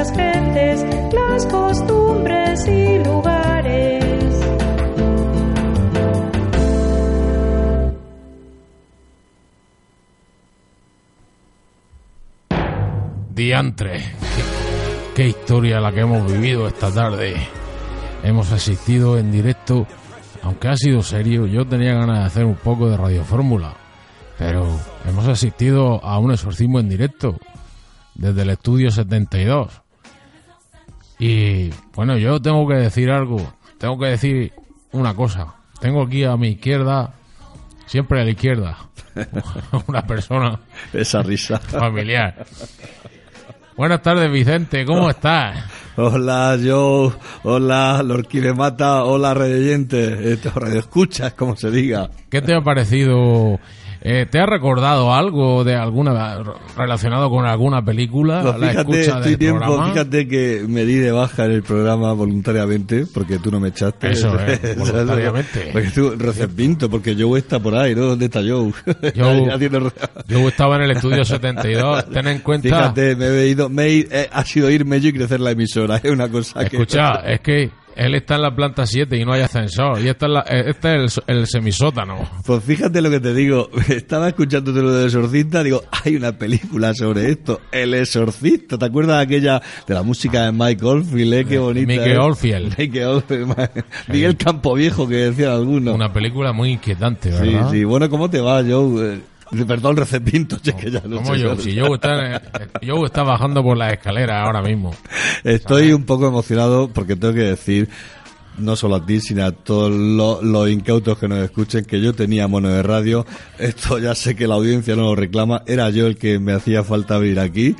muchas 0.00 0.16
gentes, 0.16 0.86
las 1.12 1.46
costumbres 1.46 2.66
y 2.66 3.04
lugares. 3.04 4.34
Diantre. 13.34 13.98
Qué, 13.98 14.42
qué 15.14 15.28
historia 15.28 15.80
la 15.80 15.92
que 15.92 16.00
hemos 16.00 16.30
vivido 16.30 16.66
esta 16.66 16.90
tarde. 16.90 17.36
Hemos 18.22 18.52
asistido 18.52 19.18
en 19.18 19.30
directo, 19.30 19.86
aunque 20.42 20.68
ha 20.68 20.76
sido 20.76 21.02
serio, 21.02 21.46
yo 21.46 21.66
tenía 21.66 21.94
ganas 21.94 22.20
de 22.20 22.24
hacer 22.24 22.44
un 22.46 22.56
poco 22.56 22.88
de 22.88 22.96
radiofórmula, 22.96 23.74
pero 24.38 24.66
hemos 25.06 25.26
asistido 25.26 26.02
a 26.04 26.18
un 26.18 26.32
exorcismo 26.32 26.80
en 26.80 26.88
directo 26.88 27.38
desde 28.14 28.42
el 28.42 28.50
estudio 28.50 28.90
72. 28.90 29.82
Y 31.20 31.70
bueno, 31.94 32.16
yo 32.16 32.40
tengo 32.40 32.66
que 32.66 32.74
decir 32.76 33.10
algo, 33.10 33.52
tengo 33.78 33.98
que 33.98 34.06
decir 34.06 34.52
una 34.92 35.14
cosa. 35.14 35.54
Tengo 35.80 36.02
aquí 36.02 36.24
a 36.24 36.36
mi 36.36 36.48
izquierda, 36.52 37.12
siempre 37.86 38.20
a 38.20 38.24
la 38.24 38.30
izquierda, 38.30 38.76
una 39.86 40.02
persona 40.06 40.60
Esa 40.92 41.22
risa. 41.22 41.58
familiar. 41.58 42.46
Buenas 43.76 44.02
tardes, 44.02 44.30
Vicente, 44.32 44.84
¿cómo 44.84 45.08
estás? 45.10 45.62
Hola, 45.96 46.58
Joe. 46.62 47.12
Hola, 47.42 48.02
Lorquí 48.02 48.40
me 48.40 48.52
mata. 48.54 49.04
Hola, 49.04 49.34
radioyente. 49.34 50.32
Esto, 50.32 50.50
radio 50.54 50.78
escuchas, 50.80 51.34
como 51.34 51.56
se 51.56 51.70
diga. 51.70 52.10
¿Qué 52.30 52.40
te 52.40 52.54
ha 52.54 52.60
parecido? 52.62 53.58
Eh, 54.02 54.26
¿Te 54.30 54.38
ha 54.40 54.46
recordado 54.46 55.12
algo 55.12 55.62
de 55.64 55.74
alguna 55.76 56.42
relacionado 56.76 57.28
con 57.30 57.44
alguna 57.46 57.84
película? 57.84 58.40
Pues 58.42 58.58
la 58.58 58.68
fíjate, 58.70 58.80
escucha 59.00 59.16
estoy 59.18 59.30
del 59.32 59.38
tiempo, 59.38 59.58
programa? 59.64 59.92
fíjate 59.92 60.28
que 60.28 60.64
me 60.68 60.84
di 60.84 60.94
de 60.94 61.12
baja 61.12 61.44
en 61.44 61.52
el 61.52 61.62
programa 61.62 62.12
voluntariamente 62.12 63.04
porque 63.12 63.38
tú 63.38 63.50
no 63.50 63.60
me 63.60 63.68
echaste. 63.68 64.10
Eso 64.10 64.34
es, 64.46 64.76
voluntariamente. 64.78 65.70
Porque 65.72 65.90
tú 65.90 66.14
recepinto, 66.18 66.88
porque 66.88 67.14
Joe 67.18 67.38
está 67.38 67.58
por 67.60 67.74
ahí, 67.76 67.94
¿no? 67.94 68.02
¿Dónde 68.06 68.24
está 68.26 68.40
Joe? 68.40 68.72
Joe- 69.16 69.52
Haciendo- 69.52 69.92
Yo 70.28 70.48
estaba 70.48 70.76
en 70.76 70.82
el 70.82 70.90
estudio 70.92 71.24
72. 71.24 72.08
Ten 72.12 72.26
en 72.28 72.38
cuenta. 72.40 72.68
Fíjate, 72.68 73.16
me 73.16 73.26
he 73.26 73.48
ido, 73.48 73.68
me 73.68 73.86
he- 73.86 74.08
eh, 74.10 74.28
ha 74.32 74.44
sido 74.44 74.70
irme 74.70 75.00
yo 75.00 75.08
y 75.10 75.12
crecer 75.12 75.40
la 75.40 75.50
emisora. 75.50 75.96
Es 76.02 76.10
una 76.10 76.28
cosa 76.28 76.60
que. 76.64 76.76
Escucha, 76.76 77.16
es 77.26 77.40
que 77.40 77.70
él 78.00 78.14
está 78.14 78.36
en 78.36 78.42
la 78.42 78.54
planta 78.54 78.86
7 78.86 79.16
y 79.16 79.24
no 79.24 79.32
hay 79.32 79.42
ascensor. 79.42 80.00
Y 80.00 80.08
esta 80.08 80.26
es 80.26 80.32
la- 80.32 80.44
eh, 80.48 80.64
este 80.68 81.04
es 81.04 81.20
el, 81.26 81.36
el 81.38 81.46
semisótano. 81.46 82.16
Pues 82.44 82.64
fíjate 82.64 83.00
lo 83.02 83.10
que 83.10 83.20
te 83.20 83.34
digo. 83.34 83.68
Estaba 83.88 84.28
escuchándote 84.28 84.80
lo 84.80 84.92
del 84.92 85.06
exorcista. 85.06 85.62
Digo, 85.62 85.82
hay 86.04 86.16
una 86.16 86.32
película 86.32 86.94
sobre 86.94 87.30
esto. 87.30 87.60
El 87.72 87.94
exorcista. 87.94 88.78
¿Te 88.78 88.84
acuerdas 88.86 89.18
de 89.18 89.22
aquella 89.22 89.62
de 89.86 89.94
la 89.94 90.02
música 90.02 90.44
de 90.46 90.52
Mike 90.52 90.84
Oldfield? 90.84 91.34
Eh? 91.34 91.44
Qué 91.44 91.58
bonita. 91.58 91.86
Mickey 91.86 92.12
eh? 92.12 92.18
Oldfield. 92.18 92.74
Mickey 92.78 93.02
Oldfield. 93.02 93.56
Miguel 94.08 94.36
Campoviejo, 94.36 95.06
que 95.08 95.16
decían 95.16 95.52
algunos. 95.52 95.94
Una 95.94 96.12
película 96.12 96.52
muy 96.52 96.70
inquietante, 96.72 97.30
Sí, 97.32 97.46
¿verdad? 97.52 97.70
sí. 97.70 97.84
Bueno, 97.84 98.08
¿cómo 98.08 98.30
te 98.30 98.40
va, 98.40 98.62
Joe? 98.62 99.20
Perdón, 99.66 99.96
recepinto, 99.96 100.58
che, 100.58 100.74
que 100.74 100.90
ya 100.90 101.02
no 101.04 101.16
Como 101.16 101.34
sé. 101.34 101.40
yo, 101.40 101.56
si 101.56 101.78
Joe 101.78 101.94
está, 101.94 102.40
Joe 102.86 103.06
está 103.06 103.22
bajando 103.22 103.62
por 103.62 103.76
las 103.76 103.92
escaleras 103.92 104.44
ahora 104.46 104.62
mismo. 104.62 104.94
Estoy 105.44 105.92
un 105.92 106.04
poco 106.04 106.28
emocionado 106.28 106.88
porque 106.88 107.16
tengo 107.16 107.34
que 107.34 107.40
decir, 107.40 107.88
no 108.58 108.76
solo 108.76 108.96
a 108.96 109.06
ti, 109.06 109.20
sino 109.20 109.44
a 109.44 109.52
todos 109.52 109.90
lo- 109.92 110.42
los 110.42 110.68
incautos 110.70 111.18
que 111.18 111.26
nos 111.28 111.38
escuchen, 111.38 111.84
que 111.84 112.00
yo 112.00 112.12
tenía 112.12 112.46
mono 112.46 112.68
de 112.68 112.82
radio. 112.82 113.26
Esto 113.58 113.98
ya 113.98 114.14
sé 114.14 114.36
que 114.36 114.46
la 114.46 114.54
audiencia 114.54 114.94
no 114.96 115.02
lo 115.02 115.14
reclama. 115.16 115.62
Era 115.66 115.90
yo 115.90 116.06
el 116.06 116.16
que 116.16 116.38
me 116.38 116.52
hacía 116.52 116.84
falta 116.84 117.18
venir 117.18 117.40
aquí. 117.40 117.74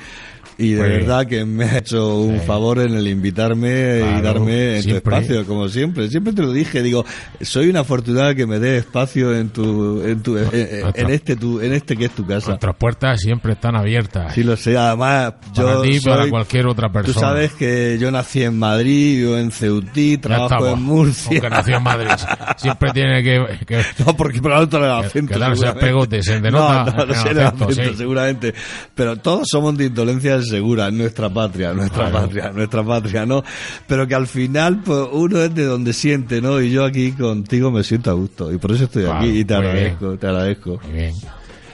Y 0.60 0.72
de 0.72 0.78
Pues- 0.78 0.90
verdad 0.90 1.26
que 1.26 1.44
me 1.46 1.64
ha 1.64 1.78
hecho 1.78 2.18
un 2.18 2.38
favor 2.40 2.80
en 2.80 2.94
el 2.94 3.08
invitarme 3.08 3.98
y 3.98 4.00
Claro, 4.02 4.22
darme 4.22 4.76
en 4.76 4.82
siempre. 4.82 5.00
tu 5.02 5.16
espacio, 5.22 5.46
como 5.46 5.68
siempre. 5.68 6.08
Siempre 6.10 6.32
te 6.34 6.42
lo 6.42 6.52
dije, 6.52 6.82
digo, 6.82 7.04
soy 7.40 7.68
una 7.70 7.80
afortunada 7.80 8.34
que 8.34 8.46
me 8.46 8.58
dé 8.58 8.76
espacio 8.76 9.34
en 9.34 9.48
tu, 9.48 10.02
en 10.02 10.22
tu, 10.22 10.36
en, 10.36 10.48
en 10.94 11.10
este 11.10 11.36
tu, 11.36 11.60
en 11.60 11.72
este 11.72 11.96
que 11.96 12.04
es 12.06 12.10
tu 12.10 12.26
casa. 12.26 12.48
Nuestras 12.48 12.76
puertas 12.76 13.20
siempre 13.20 13.52
están 13.54 13.74
abiertas. 13.74 14.34
Sí 14.34 14.42
lo 14.42 14.56
sé, 14.56 14.76
además 14.76 15.34
yo 15.54 15.64
para 15.64 15.82
ti 15.82 15.96
y 15.96 16.00
para 16.00 16.22
soy- 16.22 16.30
cualquier 16.30 16.66
otra 16.66 16.92
persona. 16.92 17.14
Tú 17.14 17.18
sabes 17.20 17.52
que 17.52 17.96
yo 17.98 18.10
nací 18.10 18.42
en 18.42 18.58
Madrid, 18.58 19.18
vivo 19.20 19.38
en 19.38 19.50
Ceutí, 19.50 20.18
trabajo 20.18 20.68
en 20.68 20.82
Murcia. 20.82 21.30
Aunque 21.32 21.48
nació 21.50 21.76
en 21.78 21.82
Madrid. 21.82 22.10
Siempre 22.58 22.90
tiene 22.92 23.22
que, 23.22 23.64
que- 23.66 23.82
No, 24.04 24.14
porque 24.16 24.40
por 24.42 24.52
alto 24.52 24.76
el 24.76 24.84
acento. 24.90 25.32
que 25.32 25.38
darse 25.40 25.56
seguramente. 25.56 25.86
pegotes, 25.86 26.24
se 26.26 26.40
denota 26.40 26.84
No, 26.84 26.90
no, 26.92 27.06
no 27.06 27.14
en 27.14 27.20
sé 27.20 27.30
el 27.30 27.40
acento, 27.40 27.64
acento, 27.64 27.90
sí. 27.92 27.96
seguramente. 27.96 28.54
Pero 28.94 29.16
todos 29.16 29.48
somos 29.50 29.76
de 29.78 29.86
indolencia 29.86 30.38
segura, 30.50 30.90
nuestra 30.90 31.30
patria, 31.30 31.72
nuestra 31.72 32.10
Claro. 32.10 32.26
patria, 32.26 32.50
nuestra 32.52 32.82
patria, 32.84 33.24
¿no? 33.26 33.42
Pero 33.86 34.06
que 34.06 34.14
al 34.14 34.26
final, 34.26 34.82
pues 34.84 35.08
uno 35.12 35.40
es 35.40 35.54
de 35.54 35.64
donde 35.64 35.92
siente, 35.94 36.42
¿no? 36.42 36.60
Y 36.60 36.70
yo 36.70 36.84
aquí 36.84 37.12
contigo 37.12 37.70
me 37.70 37.82
siento 37.82 38.10
a 38.10 38.14
gusto. 38.14 38.52
Y 38.52 38.58
por 38.58 38.72
eso 38.72 38.84
estoy 38.84 39.04
Claro, 39.04 39.18
aquí 39.20 39.28
y 39.40 39.44
te 39.44 39.54
bien. 39.54 39.66
agradezco, 39.70 40.18
te 40.18 40.26
agradezco. 40.26 40.80
Muy 40.84 40.92
bien. 40.92 41.14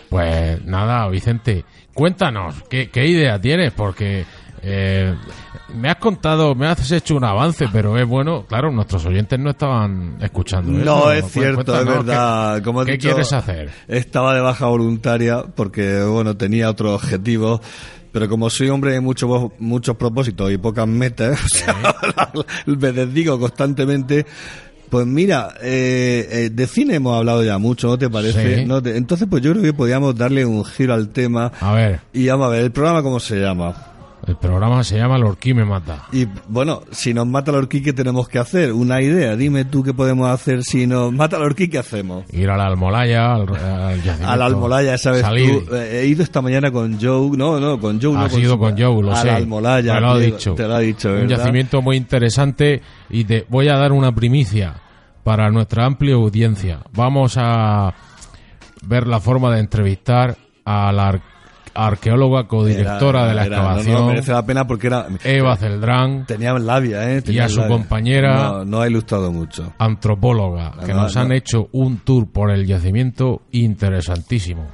Pues 0.08 0.64
nada, 0.64 1.08
Vicente, 1.08 1.64
cuéntanos, 1.92 2.62
¿qué, 2.70 2.88
qué 2.90 3.06
idea 3.06 3.40
tienes? 3.40 3.72
Porque 3.72 4.24
eh, 4.62 5.14
me 5.74 5.90
has 5.90 5.96
contado, 5.96 6.54
me 6.54 6.66
has 6.68 6.90
hecho 6.92 7.16
un 7.16 7.24
avance, 7.24 7.66
pero 7.72 7.98
es 7.98 8.06
bueno, 8.06 8.46
claro, 8.48 8.70
nuestros 8.70 9.04
oyentes 9.06 9.38
no 9.38 9.50
estaban 9.50 10.16
escuchando 10.20 10.70
No, 10.72 11.10
es 11.10 11.24
cierto, 11.30 11.78
es 11.78 11.84
verdad. 11.86 12.56
¿Qué, 12.58 12.62
Como 12.62 12.82
he 12.82 12.86
qué 12.86 12.92
dicho, 12.92 13.08
quieres 13.10 13.32
hacer? 13.32 13.70
Estaba 13.88 14.34
de 14.34 14.40
baja 14.40 14.66
voluntaria 14.66 15.42
porque, 15.54 16.02
bueno, 16.04 16.36
tenía 16.36 16.70
otros 16.70 17.02
objetivos. 17.02 17.60
Pero 18.16 18.30
como 18.30 18.48
soy 18.48 18.70
hombre 18.70 18.92
de 18.92 19.00
muchos 19.00 19.50
muchos 19.58 19.94
propósitos 19.94 20.50
y 20.50 20.56
pocas 20.56 20.88
metas, 20.88 21.38
o 21.44 21.48
sea, 21.48 21.76
me 22.66 22.90
desdigo 22.92 23.38
constantemente. 23.38 24.24
Pues 24.88 25.06
mira, 25.06 25.52
eh, 25.60 26.26
eh, 26.30 26.50
de 26.50 26.66
cine 26.66 26.94
hemos 26.94 27.14
hablado 27.14 27.44
ya 27.44 27.58
mucho, 27.58 27.88
¿no 27.88 27.98
te 27.98 28.08
parece? 28.08 28.60
Sí. 28.60 28.64
¿No 28.64 28.82
te- 28.82 28.96
Entonces, 28.96 29.28
pues 29.28 29.42
yo 29.42 29.50
creo 29.52 29.62
que 29.64 29.74
podríamos 29.74 30.16
darle 30.16 30.46
un 30.46 30.64
giro 30.64 30.94
al 30.94 31.10
tema. 31.10 31.52
A 31.60 31.74
ver, 31.74 32.00
Y 32.14 32.26
vamos 32.28 32.46
a 32.46 32.50
ver, 32.52 32.62
¿el 32.62 32.70
programa 32.72 33.02
cómo 33.02 33.20
se 33.20 33.36
llama? 33.38 33.74
El 34.26 34.36
programa 34.36 34.82
se 34.84 34.96
llama 34.98 35.18
Lorquí 35.18 35.54
me 35.54 35.64
mata. 35.64 36.04
Y 36.12 36.26
bueno, 36.48 36.82
si 36.90 37.14
nos 37.14 37.26
mata 37.26 37.52
la 37.52 37.58
orquí, 37.58 37.80
¿qué 37.82 37.92
tenemos 37.92 38.28
que 38.28 38.38
hacer? 38.38 38.72
Una 38.72 39.00
idea, 39.00 39.36
dime 39.36 39.64
tú 39.64 39.82
qué 39.82 39.94
podemos 39.94 40.28
hacer 40.30 40.62
si 40.64 40.86
nos 40.86 41.12
mata 41.12 41.38
la 41.38 41.44
orquí, 41.46 41.68
¿qué 41.68 41.78
hacemos? 41.78 42.24
Ir 42.32 42.50
a 42.50 42.56
la 42.56 42.64
Almolaya, 42.66 43.34
al, 43.34 43.48
al 43.54 44.00
A 44.24 44.36
la 44.36 44.46
Almolaya, 44.46 44.98
¿sabes 44.98 45.20
salir. 45.22 45.66
tú? 45.66 45.74
Eh, 45.74 46.00
He 46.02 46.06
ido 46.06 46.22
esta 46.22 46.42
mañana 46.42 46.70
con 46.72 47.00
Joe, 47.00 47.36
no, 47.36 47.60
no, 47.60 47.78
con 47.78 48.00
Joe. 48.02 48.12
no 48.14 48.20
Has 48.22 48.36
ido 48.36 48.54
su- 48.54 48.58
con 48.58 48.72
Joe, 48.76 49.02
lo 49.02 49.12
a 49.12 49.16
sé. 49.16 49.26
la 49.28 49.36
Almolaya. 49.36 49.94
Me 49.94 50.00
lo 50.00 50.10
ha 50.10 50.18
dicho. 50.18 50.54
Te 50.54 50.66
lo 50.66 50.74
ha 50.74 50.80
dicho, 50.80 51.08
Un 51.08 51.14
¿verdad? 51.28 51.36
yacimiento 51.38 51.80
muy 51.82 51.96
interesante 51.96 52.82
y 53.10 53.24
te 53.24 53.46
voy 53.48 53.68
a 53.68 53.76
dar 53.76 53.92
una 53.92 54.12
primicia 54.14 54.74
para 55.22 55.50
nuestra 55.50 55.84
amplia 55.86 56.14
audiencia. 56.14 56.80
Vamos 56.92 57.34
a 57.38 57.94
ver 58.82 59.06
la 59.06 59.20
forma 59.20 59.52
de 59.54 59.60
entrevistar 59.60 60.36
a 60.64 60.92
la 60.92 61.08
ar- 61.08 61.22
arqueóloga 61.76 62.48
codirectora 62.48 63.20
Era- 63.20 63.28
de 63.28 63.34
la 63.34 63.44
era- 63.46 63.56
no, 63.56 63.62
no, 63.62 63.68
excavación, 63.76 64.06
merece 64.08 64.32
la 64.32 64.46
pena 64.46 64.66
porque 64.66 64.86
era... 64.88 65.06
Eva 65.24 65.56
Celdrán, 65.56 66.26
Tenía 66.26 66.52
labia, 66.58 67.10
¿eh? 67.12 67.22
y 67.26 67.38
a 67.38 67.48
su 67.48 67.60
labia. 67.60 67.76
compañera- 67.76 68.36
No, 68.36 68.64
no 68.64 68.80
ha 68.80 68.88
ilustrado 68.88 69.30
mucho. 69.32 69.72
antropóloga, 69.78 70.72
que 70.84 70.92
No, 70.92 71.02
nos 71.02 71.14
no. 71.14 71.20
han 71.22 71.32
hecho 71.32 71.68
un 71.72 71.98
tour 71.98 72.26
por 72.30 72.50
el 72.50 72.66
yacimiento 72.66 73.42
interesantísimo. 73.52 74.66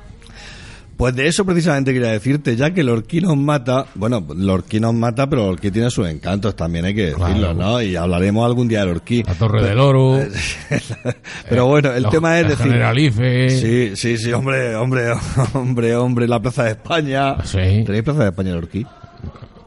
Pues 0.96 1.16
de 1.16 1.26
eso 1.26 1.44
precisamente 1.44 1.92
quería 1.92 2.10
decirte, 2.10 2.54
ya 2.54 2.72
que 2.72 2.82
el 2.82 2.88
orquí 2.88 3.20
nos 3.20 3.36
mata, 3.36 3.86
bueno, 3.96 4.24
el 4.30 4.48
orquí 4.48 4.78
nos 4.78 4.94
mata, 4.94 5.28
pero 5.28 5.42
el 5.44 5.48
orquí 5.50 5.70
tiene 5.72 5.90
sus 5.90 6.06
encantos, 6.06 6.54
también 6.54 6.84
hay 6.84 6.94
que 6.94 7.06
decirlo, 7.06 7.26
Claro. 7.26 7.54
¿no? 7.54 7.82
Y 7.82 7.96
hablaremos 7.96 8.46
algún 8.46 8.68
día 8.68 8.80
del 8.80 8.90
orquí. 8.90 9.22
La 9.24 9.34
Torre 9.34 9.62
del 9.64 9.80
Oro, 9.80 10.20
Pero 11.48 11.66
bueno, 11.66 11.92
el 11.92 12.02
los- 12.04 12.12
tema 12.12 12.38
es 12.38 12.48
decir... 12.48 12.66
Generalife, 12.66 13.48
Sí, 13.50 13.96
sí, 13.96 14.16
sí, 14.18 14.32
hombre, 14.32 14.76
hombre, 14.76 15.12
hombre, 15.54 15.96
hombre, 15.96 16.28
la 16.28 16.40
Plaza 16.40 16.64
de 16.64 16.70
España. 16.70 17.36
Sí. 17.44 17.58
¿Tenéis 17.84 18.02
Plaza 18.04 18.22
de 18.22 18.28
España 18.28 18.50
en 18.50 18.56
Orquí? 18.58 18.86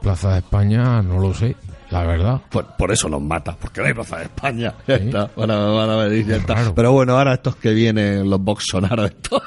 Plaza 0.00 0.32
de 0.32 0.38
España, 0.38 1.02
no 1.02 1.18
lo 1.18 1.34
sé, 1.34 1.56
la 1.90 2.04
verdad. 2.06 2.40
Por, 2.50 2.76
por 2.76 2.92
eso 2.92 3.08
nos 3.08 3.20
mata, 3.20 3.56
porque 3.60 3.80
no 3.80 3.88
hay 3.88 3.92
Plaza 3.94 4.18
de 4.18 4.22
España. 4.24 4.72
Ya 4.86 4.94
está, 4.94 5.30
van 5.36 5.50
a, 5.50 5.56
van 5.66 5.90
a 5.90 5.96
venir, 5.96 6.26
ya 6.26 6.36
está. 6.36 6.72
Pero 6.74 6.92
bueno, 6.92 7.18
ahora 7.18 7.34
estos 7.34 7.56
que 7.56 7.72
vienen, 7.74 8.30
los 8.30 8.40
boxonaros, 8.40 9.10
estos. 9.10 9.42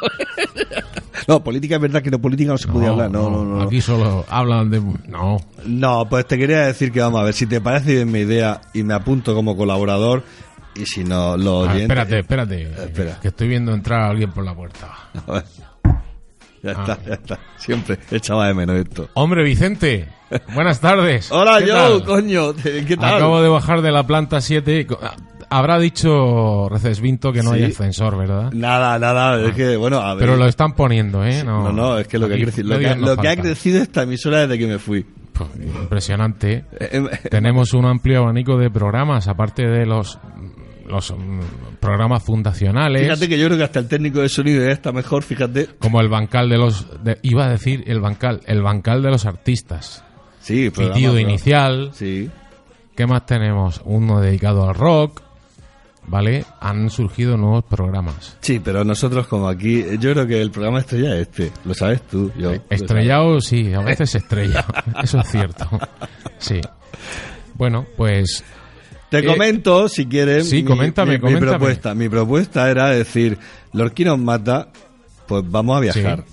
No, 1.28 1.43
política 1.43 1.76
es 1.76 1.82
verdad 1.82 2.01
que 2.01 2.11
no 2.11 2.20
política 2.20 2.51
no 2.51 2.57
se 2.57 2.67
podía 2.67 2.89
hablar, 2.89 3.11
no, 3.11 3.30
no, 3.30 3.43
no. 3.43 3.61
Aquí 3.61 3.82
solo 3.82 4.26
hablan 4.30 4.70
de... 4.70 4.82
No, 5.07 5.38
No, 5.65 6.07
pues 6.09 6.26
te 6.28 6.38
quería 6.38 6.61
decir 6.67 6.91
que 6.91 7.01
vamos 7.01 7.22
a 7.22 7.24
ver, 7.24 7.34
si 7.34 7.45
te 7.47 7.61
parece 7.61 7.93
bien 7.95 8.11
mi 8.11 8.20
idea 8.20 8.61
y 8.74 8.84
me 8.84 8.93
apunto 8.93 9.34
como 9.36 9.55
colaborador, 9.57 10.24
y 10.76 10.86
si 10.86 11.03
no, 11.03 11.36
los 11.38 11.67
Ah, 11.67 11.72
oyentes... 11.74 11.82
espérate, 11.82 12.20
espérate. 12.20 12.61
espera. 12.84 13.20
Que 13.22 13.28
estoy 13.30 13.47
viendo 13.47 13.74
entrar 13.74 14.01
a 14.01 14.09
alguien 14.09 14.32
por 14.32 14.43
la 14.45 14.55
puerta. 14.55 14.88
A 15.28 15.32
ver. 15.34 15.43
Ya 16.61 16.72
Ah. 16.72 16.82
está, 16.82 16.99
ya 17.07 17.13
está. 17.13 17.39
Siempre 17.57 17.97
echaba 18.11 18.47
de 18.47 18.53
menos 18.53 18.76
esto. 18.78 19.09
Hombre, 19.13 19.43
Vicente. 19.45 20.09
Buenas 20.53 20.80
tardes. 20.82 21.32
Hola, 21.32 21.59
¿Qué 21.59 21.72
Joe, 21.72 21.80
tal? 21.99 22.03
coño, 22.05 22.53
¿qué 22.55 22.97
tal? 22.97 23.15
Acabo 23.15 23.41
de 23.41 23.47
bajar 23.49 23.82
de 23.82 23.91
la 23.91 24.05
planta 24.05 24.41
7. 24.41 24.86
Habrá 25.50 25.80
dicho 25.80 26.68
Recesvinto 26.70 27.32
que 27.32 27.41
no 27.41 27.52
Sí. 27.54 27.58
hay 27.58 27.72
ascensor, 27.72 28.18
¿verdad? 28.18 28.52
Nada, 28.54 29.00
nada, 29.00 29.41
es 29.47 29.56
que, 29.56 29.76
bueno, 29.78 29.97
a 30.00 30.14
ver. 30.14 30.20
Pero 30.26 30.38
lo 30.38 30.45
están 30.45 30.74
poniendo, 30.74 31.24
¿eh? 31.26 31.43
No, 31.43 31.64
No, 31.64 31.72
no, 31.74 31.97
es 31.97 32.08
que 32.08 32.20
lo 32.20 32.28
que, 32.28 32.36
ha 32.36 32.38
crecido, 32.38 32.70
lo 32.70 32.80
que, 32.80 32.88
ha- 32.88 32.95
nos 32.95 33.10
lo 33.10 33.16
que 33.18 33.28
ha 33.28 33.32
faltan. 33.32 33.45
crecido 33.45 33.82
esta 33.82 34.04
emisora 34.04 34.41
desde 34.47 34.60
que 34.60 34.68
me 34.68 34.80
fui. 34.80 35.06
Pues, 35.34 35.50
impresionante. 35.84 36.66
Eh, 36.80 36.89
eh, 37.24 37.30
Tenemos 37.30 37.74
un 37.74 37.86
amplio 37.86 38.20
abanico 38.24 38.58
de 38.58 38.70
programas, 38.70 39.28
aparte 39.28 39.66
de 39.68 39.86
los, 39.86 40.20
los 40.88 41.12
mm, 41.12 41.39
programas 41.80 42.24
fundacionales. 42.24 43.02
Fíjate 43.04 43.28
que 43.30 43.39
yo 43.39 43.45
creo 43.47 43.58
que 43.58 43.64
hasta 43.64 43.80
el 43.80 43.88
técnico 43.88 44.20
de 44.20 44.30
sonido 44.30 44.64
ya 44.64 44.72
está 44.72 44.91
mejor, 44.91 45.24
fíjate. 45.24 45.68
Como 45.80 46.02
el 46.02 46.10
bancal 46.10 46.50
de 46.50 46.58
los... 46.58 47.04
de- 47.04 47.18
iba 47.24 47.45
a 47.45 47.50
decir 47.50 47.84
el 47.88 48.00
bancal, 48.02 48.41
el 48.45 48.62
bancal 48.62 49.02
de 49.02 49.10
los 49.12 49.26
artistas. 49.26 50.04
Sí, 50.41 50.70
programa, 50.70 50.95
Pitido 50.95 51.20
inicial. 51.20 51.89
Sí. 51.93 52.30
¿Qué 52.95 53.08
más 53.08 53.26
tenemos? 53.26 53.82
Uno 53.86 54.20
dedicado 54.20 54.68
al 54.68 54.76
rock. 54.76 55.22
¿Vale? 56.10 56.43
Han 56.60 56.89
surgido 56.89 57.38
nuevos 57.38 57.64
programas. 57.66 58.36
Sí, 58.41 58.60
pero 58.60 58.84
nosotros 58.84 59.28
como 59.28 59.47
aquí, 59.47 59.86
yo 59.99 60.12
creo 60.14 60.26
que 60.26 60.41
el 60.41 60.49
programa 60.49 60.80
estrella 60.80 61.16
es 61.16 61.22
este, 61.28 61.51
lo 61.66 61.74
sabes 61.76 62.01
tú. 62.07 62.32
Yo, 62.38 62.53
Estrellado, 62.70 63.39
sí, 63.41 63.72
a 63.74 63.82
veces 63.82 64.16
estrella. 64.16 64.66
Eso 65.03 65.20
es 65.20 65.30
cierto. 65.30 65.70
Sí. 66.39 66.60
Bueno, 67.53 67.86
pues 67.95 68.43
Te 69.10 69.20
Eh, 69.20 69.26
comento, 69.26 69.88
si 69.89 70.05
quieres, 70.07 70.49
sí, 70.49 70.57
mi- 70.57 70.64
coméntame, 70.66 71.12
mi, 71.12 71.18
mi 71.18 71.22
coméntame. 71.22 71.49
propuesta. 71.51 71.93
Mi 71.95 72.10
propuesta 72.10 72.70
era 72.72 72.89
decir, 72.89 73.38
Lorquino 73.74 74.12
nos 74.18 74.20
mata, 74.26 74.70
pues 75.28 75.43
vamos 75.49 75.78
a 75.78 75.80
viajar. 75.80 76.24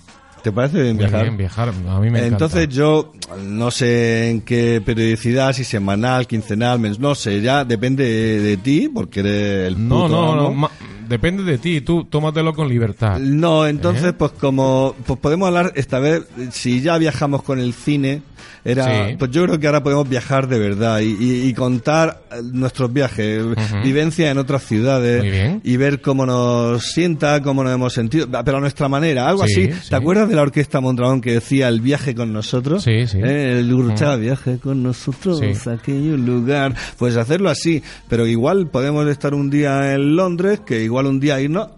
¿Te 0.46 0.52
parece 0.52 0.80
bien 0.80 0.96
viajar? 0.96 1.22
bien, 1.22 1.36
viajar. 1.36 1.70
A 1.70 1.98
mí 1.98 2.08
me 2.08 2.20
encanta. 2.20 2.26
Entonces 2.26 2.68
yo 2.68 3.12
no 3.42 3.72
sé 3.72 4.30
en 4.30 4.42
qué 4.42 4.80
periodicidad, 4.80 5.52
si 5.52 5.64
semanal, 5.64 6.28
quincenal, 6.28 6.80
no 7.00 7.16
sé, 7.16 7.40
ya 7.40 7.64
depende 7.64 8.04
de, 8.38 8.56
ti, 8.56 8.88
porque 8.88 9.18
eres 9.20 9.66
el 9.66 9.88
No, 9.88 10.02
puto 10.02 10.36
no, 10.36 10.52
no, 10.52 10.70
depende 11.08 11.42
de 11.42 11.58
ti. 11.58 11.80
Tú 11.80 12.04
tómatelo 12.04 12.54
con 12.54 12.68
libertad. 12.68 13.18
No, 13.18 13.66
entonces 13.66 14.10
¿Eh? 14.10 14.12
pues 14.12 14.30
como 14.30 14.94
pues 15.04 15.18
podemos 15.18 15.48
hablar 15.48 15.72
esta 15.74 15.98
vez, 15.98 16.22
si 16.52 16.80
ya 16.80 16.96
viajamos 16.96 17.42
con 17.42 17.58
el 17.58 17.74
cine, 17.74 18.22
era, 18.66 19.08
Sí. 19.08 19.16
pues 19.18 19.30
yo 19.30 19.44
creo 19.44 19.58
que 19.60 19.66
ahora 19.66 19.82
podemos 19.82 20.08
viajar 20.08 20.48
de 20.48 20.58
verdad 20.58 21.00
y, 21.00 21.16
y- 21.18 21.48
y 21.48 21.54
contar 21.54 22.20
eh, 22.32 22.36
nuestros 22.52 22.92
viajes, 22.92 23.44
vivencias 23.82 24.30
en 24.32 24.38
otras 24.38 24.62
ciudades 24.64 25.60
y 25.62 25.76
ver 25.76 26.00
cómo 26.00 26.26
nos 26.26 26.84
sienta, 26.84 27.40
cómo 27.42 27.62
nos 27.64 27.72
hemos 27.74 27.92
sentido, 27.92 28.28
pero 28.44 28.58
a 28.58 28.60
nuestra 28.60 28.88
manera, 28.88 29.28
algo 29.28 29.46
Sí, 29.46 29.68
así. 29.68 29.72
sí. 29.82 29.88
¿Te 29.90 29.96
acuerdas 29.96 30.28
de 30.28 30.34
la 30.36 30.42
orquesta 30.42 30.80
Mondragón 30.80 31.20
que 31.20 31.32
decía 31.32 31.68
el 31.68 31.80
viaje 31.80 32.14
con 32.14 32.32
nosotros? 32.32 32.82
Sí, 32.82 33.06
sí. 33.06 33.18
¿Eh? 33.22 33.58
El 33.60 33.72
Gurchá, 33.74 34.16
viaje 34.16 34.58
con 34.58 34.82
nosotros 34.82 35.40
a 35.66 35.72
aquel 35.72 36.24
lugar. 36.24 36.74
Pues 36.98 37.16
hacerlo 37.16 37.48
así, 37.50 37.82
pero 38.08 38.26
igual 38.26 38.68
podemos 38.68 39.06
estar 39.08 39.34
un 39.34 39.50
día 39.50 39.94
en 39.94 40.16
Londres, 40.16 40.60
que 40.66 40.82
igual 40.82 41.06
un 41.06 41.20
día 41.20 41.40
irnos 41.40 41.68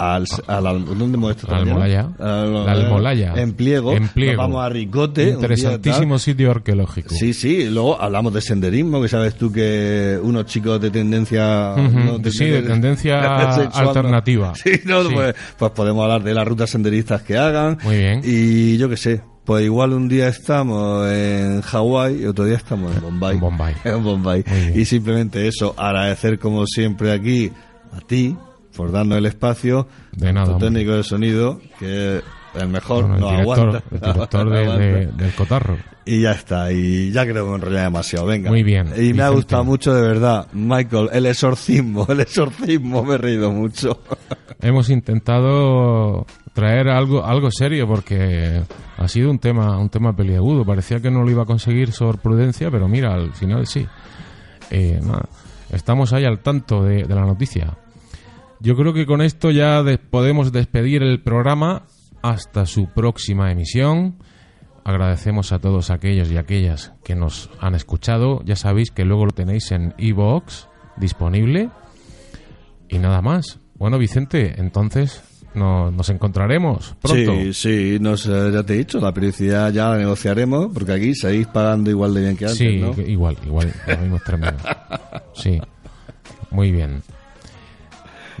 al, 0.00 0.24
al, 0.46 0.66
al- 0.66 0.84
¿dónde 0.84 1.16
hemos 1.16 1.36
mañana? 1.44 1.70
Almolaya. 1.70 2.08
Al- 2.18 2.66
La 2.66 2.72
Almolaya. 2.72 3.34
En 3.36 3.52
Pliego. 3.52 3.92
En 3.92 4.08
Pliego. 4.08 4.42
Nos 4.42 4.50
vamos 4.50 4.64
a 4.64 4.68
Ricote. 4.70 5.28
Interesantísimo 5.30 6.18
sitio 6.18 6.50
arqueológico. 6.50 7.14
Sí, 7.14 7.32
sí. 7.34 7.68
Luego 7.68 8.00
hablamos 8.00 8.32
de 8.34 8.40
senderismo, 8.40 9.00
que 9.02 9.08
sabes 9.08 9.34
tú 9.34 9.52
que 9.52 10.18
unos 10.22 10.46
chicos 10.46 10.80
de 10.80 10.90
tendencia... 10.90 11.74
¿no? 11.76 12.18
sí, 12.30 12.46
de 12.46 12.62
tendencia 12.62 13.52
sexual, 13.54 13.84
¿no? 13.84 13.88
alternativa. 13.90 14.52
Sí, 14.62 14.70
no, 14.84 15.02
Sí. 15.04 15.14
Pues, 15.14 15.34
pues 15.58 15.70
podemos 15.72 16.02
hablar 16.04 16.22
de 16.22 16.34
las 16.34 16.46
rutas 16.46 16.70
senderistas 16.70 17.22
que 17.22 17.36
hagan. 17.38 17.78
Muy 17.82 17.96
bien. 17.96 18.20
Y 18.24 18.76
yo 18.78 18.88
qué 18.88 18.96
sé. 18.96 19.20
Pues 19.44 19.64
igual 19.64 19.92
un 19.94 20.08
día 20.08 20.28
estamos 20.28 21.08
en 21.10 21.60
Hawái 21.62 22.22
y 22.22 22.26
otro 22.26 22.44
día 22.44 22.56
estamos 22.56 22.94
en 22.94 23.00
Bombay. 23.02 23.34
En 23.34 23.40
Bombay. 23.40 23.74
En 23.84 24.04
Bombay. 24.04 24.44
Y 24.74 24.84
simplemente 24.84 25.46
eso, 25.48 25.74
agradecer 25.76 26.38
como 26.38 26.66
siempre 26.66 27.10
aquí 27.12 27.50
a 27.96 28.00
ti 28.06 28.36
por 28.80 28.92
darnos 28.92 29.18
el 29.18 29.26
espacio. 29.26 29.86
De 30.12 30.32
nada, 30.32 30.56
técnico 30.58 30.92
de 30.92 31.02
sonido, 31.04 31.60
que 31.78 32.20
el 32.54 32.68
mejor, 32.68 33.06
Bueno, 33.08 33.14
el 33.16 33.20
no 33.20 33.30
director, 33.30 33.58
aguanta. 33.68 33.84
el 33.90 34.00
director 34.14 34.50
de- 34.50 34.58
Aguanta. 34.62 34.84
de- 34.84 35.06
del 35.06 35.34
Cotarro. 35.34 35.76
Y 36.06 36.22
ya 36.22 36.32
está, 36.32 36.72
y 36.72 37.12
ya 37.12 37.24
creo 37.24 37.44
que 37.44 37.50
me 37.50 37.56
enrollé 37.56 37.80
demasiado, 37.80 38.26
venga. 38.26 38.50
Muy 38.50 38.62
bien, 38.62 38.88
Y 38.96 39.12
me 39.12 39.22
ha 39.22 39.28
gustado 39.28 39.64
mucho 39.64 39.94
de 39.94 40.00
verdad, 40.02 40.48
Michael, 40.54 41.10
el 41.12 41.26
exorcismo, 41.26 42.06
el 42.08 42.20
exorcismo, 42.20 43.04
me 43.04 43.14
he 43.14 43.18
reído 43.18 43.52
mucho. 43.52 44.00
Hemos 44.62 44.88
intentado 44.90 46.26
traer 46.52 46.88
algo 46.88 47.24
algo 47.24 47.50
serio 47.50 47.86
porque 47.86 48.62
ha 48.98 49.08
sido 49.08 49.30
un 49.30 49.38
tema 49.38 49.78
un 49.78 49.88
tema 49.88 50.14
peliagudo. 50.16 50.64
Parecía 50.64 51.00
que 51.00 51.10
no 51.10 51.22
lo 51.22 51.30
iba 51.30 51.42
a 51.44 51.46
conseguir 51.46 51.92
sobre 51.92 52.18
prudencia, 52.18 52.70
pero 52.70 52.88
mira, 52.88 53.14
al 53.14 53.32
final 53.32 53.66
sí. 53.66 53.86
Eh, 54.70 55.00
nada, 55.02 55.26
estamos 55.72 56.12
ahí 56.12 56.24
al 56.24 56.40
tanto 56.40 56.82
de, 56.82 57.04
de 57.04 57.14
la 57.14 57.22
noticia. 57.24 57.76
Yo 58.60 58.76
creo 58.76 58.92
que 58.92 59.06
con 59.06 59.22
esto 59.22 59.50
ya 59.50 59.82
des- 59.82 59.98
podemos 59.98 60.52
despedir 60.52 61.02
el 61.02 61.22
programa 61.22 61.84
hasta 62.22 62.66
su 62.66 62.86
próxima 62.88 63.50
emisión. 63.50 64.16
Agradecemos 64.84 65.52
a 65.52 65.58
todos 65.58 65.90
aquellos 65.90 66.30
y 66.30 66.36
aquellas 66.36 66.92
que 67.04 67.14
nos 67.14 67.50
han 67.60 67.74
escuchado. 67.74 68.42
Ya 68.44 68.56
sabéis 68.56 68.90
que 68.90 69.04
luego 69.04 69.24
lo 69.26 69.32
tenéis 69.32 69.70
en 69.72 69.94
iVoox 69.98 70.66
disponible. 70.96 71.70
Y 72.88 72.98
nada 72.98 73.22
más. 73.22 73.58
Bueno, 73.76 73.98
Vicente, 73.98 74.54
entonces 74.60 75.22
no- 75.54 75.90
nos 75.90 76.10
encontraremos 76.10 76.94
pronto. 77.00 77.32
Sí, 77.32 77.54
sí, 77.54 77.98
sé, 78.16 78.52
ya 78.52 78.62
te 78.62 78.74
he 78.74 78.78
dicho, 78.78 79.00
la 79.00 79.12
periodicidad 79.14 79.72
ya 79.72 79.88
la 79.88 79.96
negociaremos, 79.96 80.68
porque 80.74 80.92
aquí 80.92 81.14
seguís 81.14 81.46
pagando 81.46 81.88
igual 81.90 82.12
de 82.12 82.20
bien 82.20 82.36
que 82.36 82.44
antes, 82.44 82.58
Sí, 82.58 82.76
¿no? 82.78 82.92
igual, 83.06 83.36
igual, 83.46 83.72
lo 83.86 83.96
mismo 83.98 84.16
es 84.16 84.24
tremendo. 84.24 84.58
Sí, 85.34 85.58
muy 86.50 86.70
bien. 86.72 87.02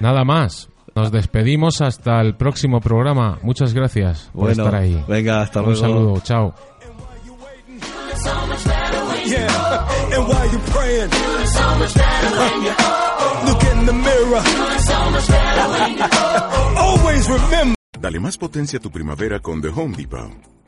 Nada 0.00 0.24
más. 0.24 0.68
Nos 0.96 1.12
despedimos 1.12 1.80
hasta 1.82 2.20
el 2.20 2.34
próximo 2.36 2.80
programa. 2.80 3.38
Muchas 3.42 3.72
gracias 3.74 4.28
por 4.32 4.46
Bueno, 4.46 4.64
estar 4.64 4.80
ahí. 4.80 5.04
venga, 5.06 5.42
hasta 5.42 5.60
Un 5.60 5.66
luego. 5.66 5.80
saludo, 5.80 6.20
chao. 6.20 6.52
Yeah, 9.24 9.86
and 10.12 10.26
while 10.26 10.50
you're 10.50 10.60
praying, 10.72 11.08
look 13.46 13.62
in 13.62 13.86
the 13.86 13.92
mirror. 13.92 14.42
Always 16.76 17.28
remember. 17.28 17.76
Dale 18.00 18.18
más 18.18 18.36
potencia 18.38 18.78
a 18.78 18.82
tu 18.82 18.90
primavera 18.90 19.38
con 19.40 19.60
The 19.60 19.68
Home 19.68 19.94
Depot. 19.96 20.32